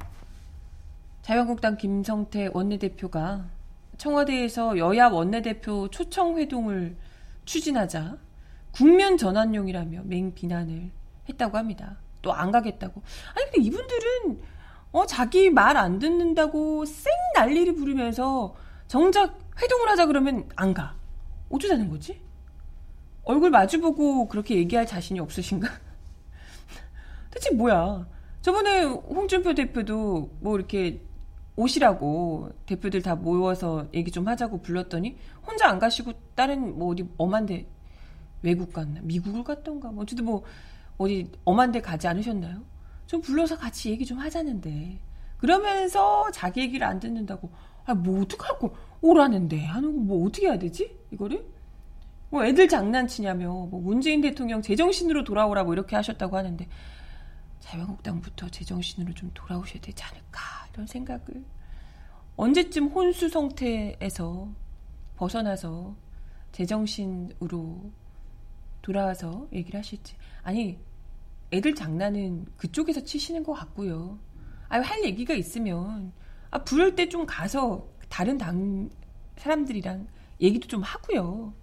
자유한국당 1.22 1.76
김성태 1.76 2.50
원내대표가 2.52 3.46
청와대에서 3.98 4.78
여야 4.78 5.08
원내대표 5.08 5.88
초청 5.90 6.38
회동을 6.38 6.96
추진하자 7.44 8.18
국면 8.72 9.16
전환용이라며 9.16 10.02
맹비난을 10.04 10.90
했다고 11.28 11.56
합니다. 11.56 11.98
또 12.22 12.32
안 12.32 12.50
가겠다고. 12.50 13.02
아니 13.34 13.44
근데 13.50 13.62
이분들은 13.68 14.42
어 14.92 15.06
자기 15.06 15.50
말 15.50 15.76
안 15.76 15.98
듣는다고 15.98 16.84
쌩 16.86 17.12
난리를 17.34 17.74
부르면서 17.74 18.54
정작 18.88 19.38
회동을 19.60 19.88
하자 19.90 20.06
그러면 20.06 20.48
안 20.56 20.72
가. 20.74 20.96
어쩌자는 21.50 21.90
거지? 21.90 22.20
얼굴 23.24 23.50
마주보고 23.50 24.28
그렇게 24.28 24.56
얘기할 24.56 24.86
자신이 24.86 25.20
없으신가? 25.20 25.68
대체 27.30 27.50
뭐야? 27.54 28.06
저번에 28.42 28.82
홍준표 28.84 29.54
대표도 29.54 30.30
뭐 30.40 30.56
이렇게 30.56 31.00
오시라고 31.56 32.50
대표들 32.66 33.02
다 33.02 33.14
모여서 33.14 33.86
얘기 33.94 34.10
좀 34.10 34.26
하자고 34.28 34.60
불렀더니 34.60 35.16
혼자 35.46 35.68
안 35.68 35.78
가시고 35.78 36.12
다른 36.34 36.78
뭐 36.78 36.88
어디 36.92 37.08
엄한데 37.16 37.66
외국 38.42 38.72
갔나? 38.72 39.00
미국을 39.02 39.44
갔던가? 39.44 39.90
뭐 39.90 40.02
어쨌든 40.02 40.24
뭐 40.26 40.42
어디 40.98 41.30
엄한데 41.44 41.80
가지 41.80 42.06
않으셨나요? 42.08 42.62
좀 43.06 43.20
불러서 43.20 43.56
같이 43.56 43.90
얘기 43.90 44.04
좀 44.04 44.18
하자는데. 44.18 44.98
그러면서 45.38 46.30
자기 46.32 46.60
얘기를 46.60 46.86
안 46.86 47.00
듣는다고. 47.00 47.50
아 47.86 47.94
뭐 47.94 48.22
어떡하고? 48.22 48.74
오라는데. 49.00 49.64
하는 49.64 49.92
거 49.94 49.98
뭐 50.00 50.26
어떻게 50.26 50.46
해야 50.48 50.58
되지? 50.58 50.94
이거를 51.12 51.46
뭐 52.34 52.44
애들 52.44 52.66
장난치냐며 52.66 53.46
뭐 53.46 53.80
문재인 53.80 54.20
대통령 54.20 54.60
제정신으로 54.60 55.22
돌아오라 55.22 55.62
고 55.62 55.72
이렇게 55.72 55.94
하셨다고 55.94 56.36
하는데 56.36 56.66
자유한국당부터 57.60 58.48
제정신으로 58.48 59.14
좀 59.14 59.30
돌아오셔야 59.34 59.80
되지 59.80 60.02
않을까 60.02 60.40
이런 60.72 60.84
생각을 60.84 61.44
언제쯤 62.34 62.88
혼수 62.88 63.28
상태에서 63.28 64.48
벗어나서 65.14 65.94
제정신으로 66.50 67.92
돌아와서 68.82 69.46
얘기를 69.52 69.78
하실지 69.78 70.16
아니 70.42 70.80
애들 71.52 71.76
장난은 71.76 72.46
그쪽에서 72.56 73.04
치시는 73.04 73.44
것 73.44 73.52
같고요. 73.52 74.18
아, 74.68 74.80
할 74.80 75.04
얘기가 75.04 75.34
있으면 75.34 76.12
아, 76.50 76.64
부를 76.64 76.96
때 76.96 77.08
좀 77.08 77.26
가서 77.26 77.86
다른 78.08 78.38
당 78.38 78.90
사람들이랑 79.36 80.08
얘기도 80.40 80.66
좀 80.66 80.82
하고요. 80.82 81.54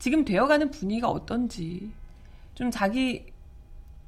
지금 0.00 0.24
되어가는 0.24 0.70
분위기가 0.70 1.08
어떤지 1.08 1.92
좀 2.54 2.70
자기 2.72 3.26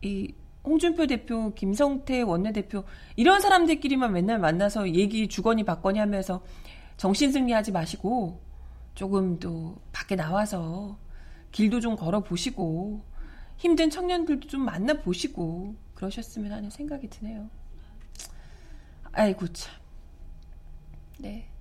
이 0.00 0.34
홍준표 0.64 1.06
대표, 1.06 1.52
김성태 1.54 2.22
원내대표 2.22 2.84
이런 3.14 3.40
사람들끼리만 3.40 4.12
맨날 4.12 4.38
만나서 4.38 4.94
얘기 4.94 5.28
주거니 5.28 5.64
받거니 5.64 5.98
하면서 5.98 6.42
정신승리하지 6.96 7.72
마시고 7.72 8.40
조금 8.94 9.38
또 9.38 9.76
밖에 9.92 10.16
나와서 10.16 10.98
길도 11.52 11.80
좀 11.80 11.96
걸어 11.96 12.20
보시고 12.20 13.02
힘든 13.58 13.90
청년들도 13.90 14.48
좀 14.48 14.62
만나 14.62 14.94
보시고 14.94 15.74
그러셨으면 15.94 16.52
하는 16.52 16.70
생각이 16.70 17.08
드네요. 17.10 17.48
아이고 19.12 19.46
참. 19.48 19.74
네. 21.18 21.51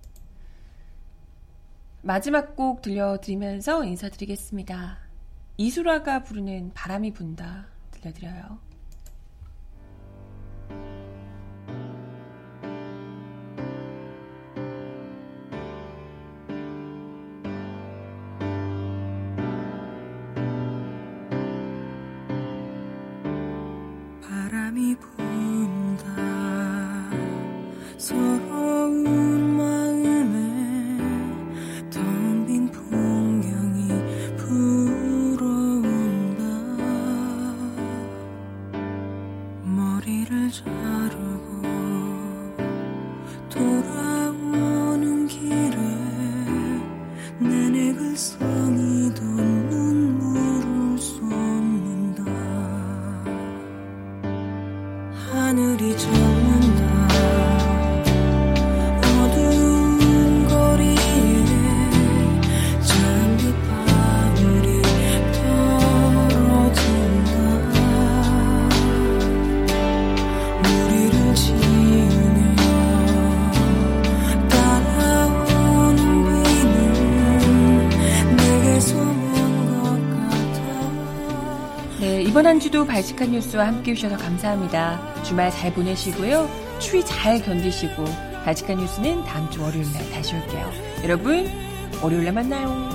마지막 2.03 2.55
곡 2.55 2.81
들려드리면서 2.81 3.83
인사드리겠습니다. 3.83 4.97
이수라가 5.57 6.23
부르는 6.23 6.71
바람이 6.73 7.13
분다 7.13 7.67
들려드려요. 7.91 8.70
주도 82.81 82.87
발칙한 82.87 83.31
뉴스와 83.31 83.67
함께 83.67 83.91
해주셔서 83.91 84.17
감사합니다. 84.17 85.23
주말 85.23 85.51
잘 85.51 85.71
보내시고요. 85.71 86.49
추위 86.79 87.05
잘 87.05 87.39
견디시고 87.39 88.05
발칙한 88.43 88.77
뉴스는 88.77 89.23
다음 89.23 89.47
주 89.51 89.61
월요일 89.61 89.85
날 89.93 90.09
다시 90.09 90.35
올게요. 90.35 90.71
여러분 91.03 91.47
월요일 92.01 92.23
날 92.23 92.33
만나요. 92.33 92.90